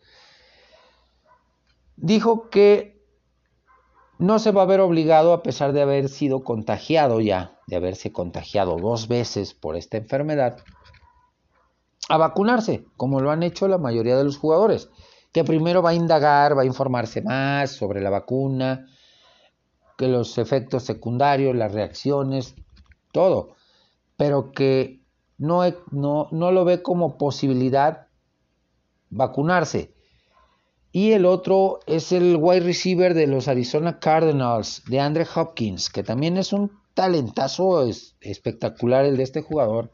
dijo 1.95 2.49
que 2.49 3.01
no 4.19 4.39
se 4.39 4.51
va 4.51 4.63
a 4.63 4.67
ver 4.67 4.79
obligado, 4.79 5.33
a 5.33 5.43
pesar 5.43 5.73
de 5.73 5.81
haber 5.81 6.09
sido 6.09 6.43
contagiado 6.43 7.19
ya, 7.19 7.59
de 7.67 7.75
haberse 7.75 8.11
contagiado 8.11 8.77
dos 8.77 9.07
veces 9.07 9.53
por 9.53 9.75
esta 9.75 9.97
enfermedad, 9.97 10.57
a 12.09 12.17
vacunarse, 12.17 12.85
como 12.97 13.19
lo 13.19 13.31
han 13.31 13.43
hecho 13.43 13.67
la 13.67 13.77
mayoría 13.77 14.17
de 14.17 14.23
los 14.23 14.37
jugadores, 14.37 14.89
que 15.31 15.43
primero 15.43 15.81
va 15.81 15.91
a 15.91 15.95
indagar, 15.95 16.57
va 16.57 16.63
a 16.63 16.65
informarse 16.65 17.21
más 17.21 17.71
sobre 17.71 18.01
la 18.01 18.09
vacuna, 18.09 18.87
que 19.97 20.07
los 20.07 20.37
efectos 20.37 20.83
secundarios, 20.83 21.55
las 21.55 21.71
reacciones, 21.71 22.55
todo 23.11 23.55
pero 24.17 24.51
que 24.51 25.01
no, 25.37 25.63
no, 25.91 26.27
no 26.31 26.51
lo 26.51 26.65
ve 26.65 26.81
como 26.81 27.17
posibilidad 27.17 28.07
vacunarse. 29.09 29.93
Y 30.91 31.11
el 31.11 31.25
otro 31.25 31.79
es 31.87 32.11
el 32.11 32.37
wide 32.39 32.61
receiver 32.61 33.15
de 33.15 33.27
los 33.27 33.47
Arizona 33.47 33.99
Cardinals, 33.99 34.83
de 34.87 34.99
Andre 34.99 35.25
Hopkins, 35.35 35.89
que 35.89 36.03
también 36.03 36.37
es 36.37 36.53
un 36.53 36.71
talentazo 36.93 37.83
espectacular 38.21 39.05
el 39.05 39.17
de 39.17 39.23
este 39.23 39.41
jugador, 39.41 39.91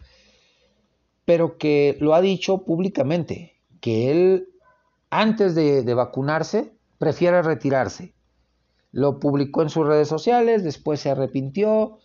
pero 1.29 1.59
que 1.59 1.95
lo 1.99 2.15
ha 2.15 2.21
dicho 2.21 2.63
públicamente, 2.63 3.55
que 3.81 4.09
él 4.09 4.49
antes 5.11 5.53
de, 5.53 5.93
vacunarse 5.93 6.73
prefiere 6.97 7.43
retirarse. 7.43 8.15
lo 8.91 9.19
publicó 9.19 9.61
en 9.61 9.69
sus 9.69 9.85
redes 9.85 10.07
sociales, 10.07 10.63
después 10.63 11.01
se 11.01 11.11
arrepintió, 11.11 11.99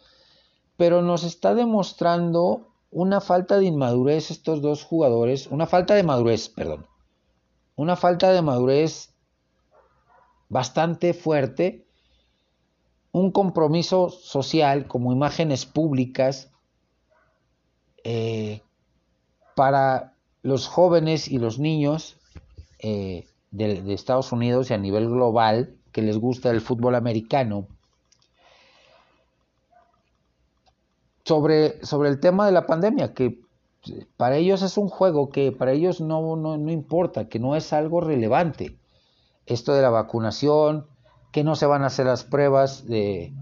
pero 0.76 1.00
nos 1.00 1.24
está 1.24 1.54
demostrando 1.54 2.68
una 2.90 3.22
falta 3.22 3.56
de 3.56 3.64
inmadurez 3.64 4.30
estos 4.30 4.60
dos 4.60 4.84
jugadores, 4.84 5.46
una 5.46 5.66
falta 5.66 5.94
de 5.94 6.02
madurez, 6.02 6.50
perdón, 6.50 6.84
una 7.76 7.96
falta 7.96 8.30
de 8.30 8.42
madurez 8.42 9.14
bastante 10.50 11.14
fuerte, 11.14 11.86
un 13.10 13.30
compromiso 13.30 14.10
social 14.10 14.86
como 14.86 15.14
imágenes 15.14 15.64
públicas 15.64 16.50
eh, 18.04 18.60
para 19.54 20.14
los 20.42 20.68
jóvenes 20.68 21.28
y 21.28 21.38
los 21.38 21.58
niños 21.58 22.16
eh, 22.78 23.26
de, 23.50 23.92
Estados 23.94 24.32
Unidos 24.32 24.70
y 24.70 24.74
a 24.74 24.78
nivel 24.78 25.08
global 25.08 25.74
que 25.92 26.02
les 26.02 26.18
gusta 26.18 26.50
el 26.50 26.60
fútbol 26.60 26.94
americano. 26.94 27.66
Sobre, 31.24 31.84
sobre 31.84 32.10
el 32.10 32.20
tema 32.20 32.44
de 32.44 32.52
la 32.52 32.66
pandemia, 32.66 33.14
que 33.14 33.40
para 34.16 34.36
ellos 34.36 34.62
es 34.62 34.76
un 34.76 34.88
juego 34.88 35.30
que 35.30 35.52
para 35.52 35.72
ellos 35.72 36.00
no, 36.00 36.36
no, 36.36 36.58
no 36.58 36.70
importa, 36.70 37.28
que 37.28 37.38
no 37.38 37.56
es 37.56 37.72
algo 37.72 38.00
relevante. 38.00 38.76
Esto 39.46 39.72
de 39.72 39.82
la 39.82 39.90
vacunación, 39.90 40.86
que 41.32 41.44
no 41.44 41.56
se 41.56 41.66
van 41.66 41.82
a 41.82 41.86
hacer 41.86 42.06
las 42.06 42.24
pruebas 42.24 42.86
de, 42.86 43.32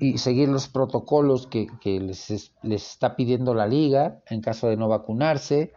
y 0.00 0.18
seguir 0.18 0.48
los 0.48 0.68
protocolos 0.68 1.46
que, 1.46 1.68
les, 1.84 2.50
está 2.62 3.16
pidiendo 3.16 3.54
la 3.54 3.66
liga 3.66 4.22
en 4.26 4.40
caso 4.40 4.68
de 4.68 4.76
no 4.76 4.88
vacunarse. 4.88 5.72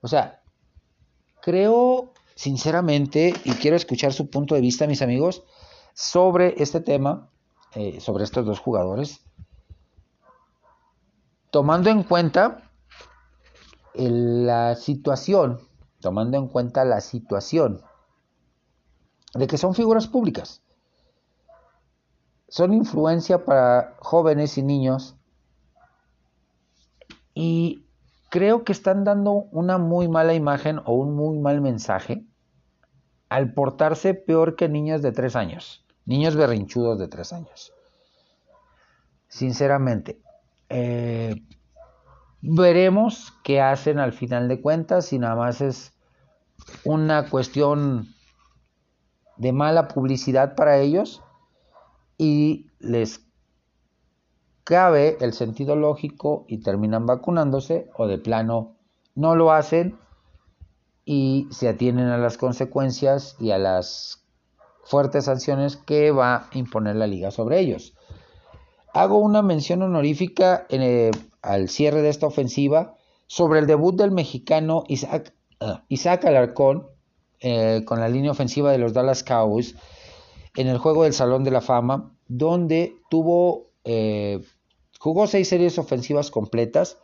O 0.00 0.08
sea, 0.08 0.42
creo 1.40 2.12
sinceramente, 2.34 3.34
y 3.44 3.52
quiero 3.52 3.76
escuchar 3.76 4.12
su 4.12 4.28
punto 4.30 4.54
de 4.54 4.60
vista, 4.60 4.86
mis 4.86 5.02
amigos, 5.02 5.44
sobre 5.94 6.62
este 6.62 6.80
tema, 6.80 7.30
eh, 7.74 8.00
sobre 8.00 8.24
estos 8.24 8.44
dos 8.44 8.60
jugadores, 8.60 9.20
tomando 11.50 11.88
en 11.90 12.02
cuenta 12.02 12.70
la 13.94 14.76
situación, 14.76 15.60
tomando 16.00 16.36
en 16.36 16.48
cuenta 16.48 16.84
la 16.84 17.00
situación 17.00 17.80
de 19.32 19.46
que 19.46 19.56
son 19.56 19.74
figuras 19.74 20.06
públicas, 20.06 20.62
son 22.48 22.72
influencia 22.72 23.44
para 23.44 23.96
jóvenes 23.98 24.56
y 24.58 24.62
niños 24.62 25.16
y 27.34 27.84
creo 28.30 28.64
que 28.64 28.72
están 28.72 29.04
dando 29.04 29.32
una 29.32 29.78
muy 29.78 30.08
mala 30.08 30.34
imagen 30.34 30.80
o 30.84 30.94
un 30.94 31.14
muy 31.14 31.38
mal 31.38 31.60
mensaje 31.60 32.24
al 33.28 33.52
portarse 33.52 34.14
peor 34.14 34.56
que 34.56 34.68
niños 34.68 35.02
de 35.02 35.12
tres 35.12 35.36
años, 35.36 35.84
niños 36.04 36.36
berrinchudos 36.36 36.98
de 36.98 37.08
tres 37.08 37.32
años. 37.32 37.72
Sinceramente, 39.28 40.20
eh, 40.68 41.42
veremos 42.40 43.32
qué 43.42 43.60
hacen 43.60 43.98
al 43.98 44.12
final 44.12 44.48
de 44.48 44.60
cuentas 44.60 45.06
si 45.06 45.18
nada 45.18 45.34
más 45.34 45.60
es 45.60 45.92
una 46.84 47.28
cuestión 47.28 48.08
de 49.36 49.52
mala 49.52 49.88
publicidad 49.88 50.54
para 50.54 50.78
ellos 50.78 51.22
y 52.18 52.66
les 52.78 53.26
cabe 54.64 55.16
el 55.20 55.32
sentido 55.32 55.76
lógico 55.76 56.44
y 56.48 56.58
terminan 56.58 57.06
vacunándose 57.06 57.90
o 57.96 58.06
de 58.06 58.18
plano 58.18 58.76
no 59.14 59.36
lo 59.36 59.52
hacen 59.52 59.98
y 61.04 61.46
se 61.50 61.68
atienen 61.68 62.08
a 62.08 62.18
las 62.18 62.36
consecuencias 62.36 63.36
y 63.38 63.52
a 63.52 63.58
las 63.58 64.24
fuertes 64.84 65.26
sanciones 65.26 65.76
que 65.76 66.10
va 66.10 66.34
a 66.34 66.48
imponer 66.54 66.96
la 66.96 67.06
liga 67.06 67.30
sobre 67.30 67.60
ellos. 67.60 67.94
Hago 68.92 69.18
una 69.18 69.42
mención 69.42 69.82
honorífica 69.82 70.66
eh, 70.68 71.10
al 71.42 71.68
cierre 71.68 72.02
de 72.02 72.08
esta 72.08 72.26
ofensiva 72.26 72.96
sobre 73.26 73.60
el 73.60 73.66
debut 73.66 73.94
del 73.94 74.10
mexicano 74.10 74.84
Isaac, 74.88 75.32
ah, 75.60 75.84
Isaac 75.88 76.24
Alarcón 76.24 76.88
eh, 77.40 77.82
con 77.84 78.00
la 78.00 78.08
línea 78.08 78.30
ofensiva 78.30 78.72
de 78.72 78.78
los 78.78 78.92
Dallas 78.92 79.22
Cowboys 79.22 79.76
en 80.56 80.68
el 80.68 80.78
juego 80.78 81.04
del 81.04 81.12
Salón 81.12 81.44
de 81.44 81.50
la 81.50 81.60
Fama, 81.60 82.12
donde 82.28 82.96
tuvo 83.08 83.70
eh, 83.84 84.40
Jugó 84.98 85.26
seis 85.26 85.48
series 85.48 85.78
ofensivas 85.78 86.30
completas, 86.30 86.98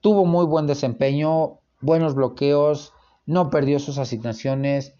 tuvo 0.00 0.24
muy 0.24 0.46
buen 0.46 0.66
desempeño, 0.66 1.58
buenos 1.80 2.14
bloqueos, 2.14 2.92
no 3.26 3.50
perdió 3.50 3.78
sus 3.78 3.98
asignaciones, 3.98 4.94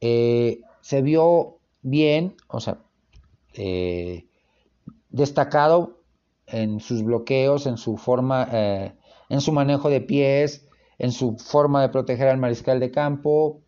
eh, 0.00 0.60
se 0.80 1.02
vio 1.02 1.58
bien, 1.82 2.34
o 2.48 2.60
sea, 2.60 2.78
eh, 3.54 4.26
destacado 5.10 6.00
en 6.46 6.80
sus 6.80 7.04
bloqueos, 7.04 7.66
en 7.66 7.76
su 7.76 7.96
forma, 7.96 8.48
eh, 8.50 8.94
en 9.28 9.40
su 9.40 9.52
manejo 9.52 9.90
de 9.90 10.00
pies, 10.00 10.66
en 10.98 11.12
su 11.12 11.36
forma 11.36 11.82
de 11.82 11.90
proteger 11.90 12.28
al 12.28 12.38
mariscal 12.38 12.80
de 12.80 12.90
campo, 12.90 13.60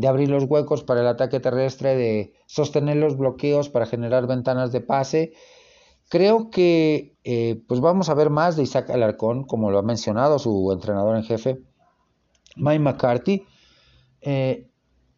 de 0.00 0.08
abrir 0.08 0.30
los 0.30 0.44
huecos 0.44 0.82
para 0.82 1.00
el 1.00 1.06
ataque 1.06 1.40
terrestre, 1.40 1.94
de 1.96 2.32
sostener 2.46 2.96
los 2.96 3.16
bloqueos 3.16 3.68
para 3.68 3.86
generar 3.86 4.26
ventanas 4.26 4.72
de 4.72 4.80
pase 4.80 5.32
Creo 6.10 6.50
que 6.50 7.14
eh, 7.22 7.62
pues 7.68 7.80
vamos 7.80 8.08
a 8.08 8.14
ver 8.14 8.30
más 8.30 8.56
de 8.56 8.64
Isaac 8.64 8.90
Alarcón, 8.90 9.44
como 9.44 9.70
lo 9.70 9.78
ha 9.78 9.82
mencionado 9.82 10.40
su 10.40 10.72
entrenador 10.72 11.16
en 11.16 11.22
jefe, 11.22 11.60
Mike 12.56 12.80
McCarthy, 12.80 13.46
eh, 14.20 14.68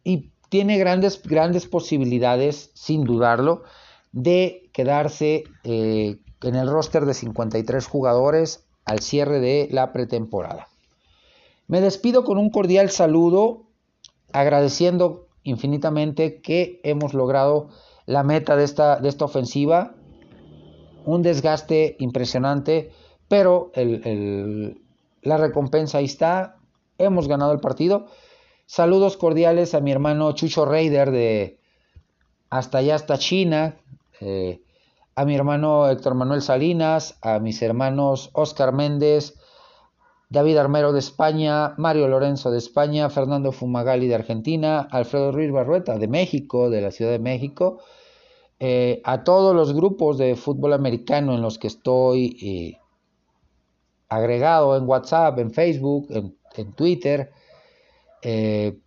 y 0.03 0.31
tiene 0.49 0.77
grandes, 0.77 1.19
grandes 1.23 1.65
posibilidades, 1.65 2.69
sin 2.75 3.05
dudarlo, 3.05 3.63
de 4.11 4.69
quedarse 4.71 5.45
eh, 5.63 6.19
en 6.43 6.55
el 6.55 6.69
roster 6.69 7.07
de 7.07 7.15
53 7.15 7.87
jugadores 7.87 8.67
al 8.85 8.99
cierre 8.99 9.39
de 9.39 9.69
la 9.71 9.93
pretemporada. 9.93 10.67
Me 11.65 11.81
despido 11.81 12.23
con 12.23 12.37
un 12.37 12.51
cordial 12.51 12.91
saludo, 12.91 13.63
agradeciendo 14.33 15.27
infinitamente 15.43 16.41
que 16.41 16.81
hemos 16.83 17.13
logrado 17.13 17.69
la 18.05 18.23
meta 18.23 18.55
de 18.55 18.63
esta, 18.63 18.99
de 18.99 19.09
esta 19.09 19.25
ofensiva 19.25 19.95
un 21.05 21.21
desgaste 21.21 21.95
impresionante, 21.99 22.91
pero 23.27 23.71
la 23.75 25.37
recompensa 25.37 25.97
ahí 25.97 26.05
está, 26.05 26.57
hemos 26.97 27.27
ganado 27.27 27.51
el 27.51 27.59
partido. 27.59 28.07
Saludos 28.65 29.17
cordiales 29.17 29.73
a 29.73 29.81
mi 29.81 29.91
hermano 29.91 30.31
Chucho 30.33 30.65
Raider 30.65 31.11
de 31.11 31.59
hasta 32.49 32.79
allá 32.79 32.95
hasta 32.95 33.17
China, 33.17 33.77
eh, 34.21 34.61
a 35.15 35.25
mi 35.25 35.35
hermano 35.35 35.89
Héctor 35.89 36.15
Manuel 36.15 36.41
Salinas, 36.41 37.17
a 37.21 37.39
mis 37.39 37.61
hermanos 37.61 38.29
Oscar 38.33 38.73
Méndez, 38.73 39.33
David 40.33 40.57
Armero 40.57 40.93
de 40.93 40.97
España, 40.99 41.75
Mario 41.77 42.07
Lorenzo 42.07 42.49
de 42.49 42.57
España, 42.57 43.07
Fernando 43.11 43.51
Fumagali 43.51 44.07
de 44.07 44.15
Argentina, 44.15 44.87
Alfredo 44.89 45.31
Ruiz 45.31 45.51
Barrueta 45.51 45.99
de 45.99 46.07
México, 46.07 46.71
de 46.71 46.81
la 46.81 46.89
Ciudad 46.89 47.11
de 47.11 47.19
México, 47.19 47.81
eh, 48.59 48.99
a 49.03 49.23
todos 49.23 49.55
los 49.55 49.75
grupos 49.75 50.17
de 50.17 50.35
fútbol 50.35 50.73
americano 50.73 51.35
en 51.35 51.43
los 51.43 51.59
que 51.59 51.67
estoy 51.67 52.35
eh, 52.41 52.79
agregado 54.09 54.75
en 54.75 54.87
WhatsApp, 54.87 55.37
en 55.37 55.51
Facebook, 55.51 56.07
en, 56.09 56.73
Twitter, 56.73 57.29
eh, 58.23 58.79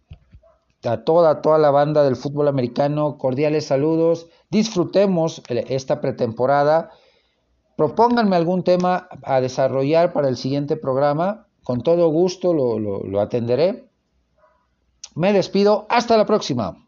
a 0.83 1.05
toda, 1.05 1.43
toda 1.43 1.59
la 1.59 1.71
banda 1.71 2.03
del 2.03 2.17
fútbol 2.17 2.49
americano, 2.49 3.19
cordiales 3.19 3.67
saludos, 3.67 4.27
disfrutemos 4.51 5.43
esta 5.49 6.01
pretemporada, 6.01 6.91
propónganme 7.77 8.37
algún 8.37 8.65
tema 8.65 9.09
a 9.23 9.41
desarrollar 9.41 10.13
para 10.13 10.29
el 10.29 10.37
siguiente 10.37 10.77
programa, 10.77 11.47
con 11.63 11.83
todo 11.83 12.09
gusto 12.09 12.53
lo 12.55 13.21
atenderé. 13.21 13.89
Me 15.15 15.33
despido, 15.33 15.87
hasta 15.89 16.17
la 16.17 16.27
próxima. 16.27 16.86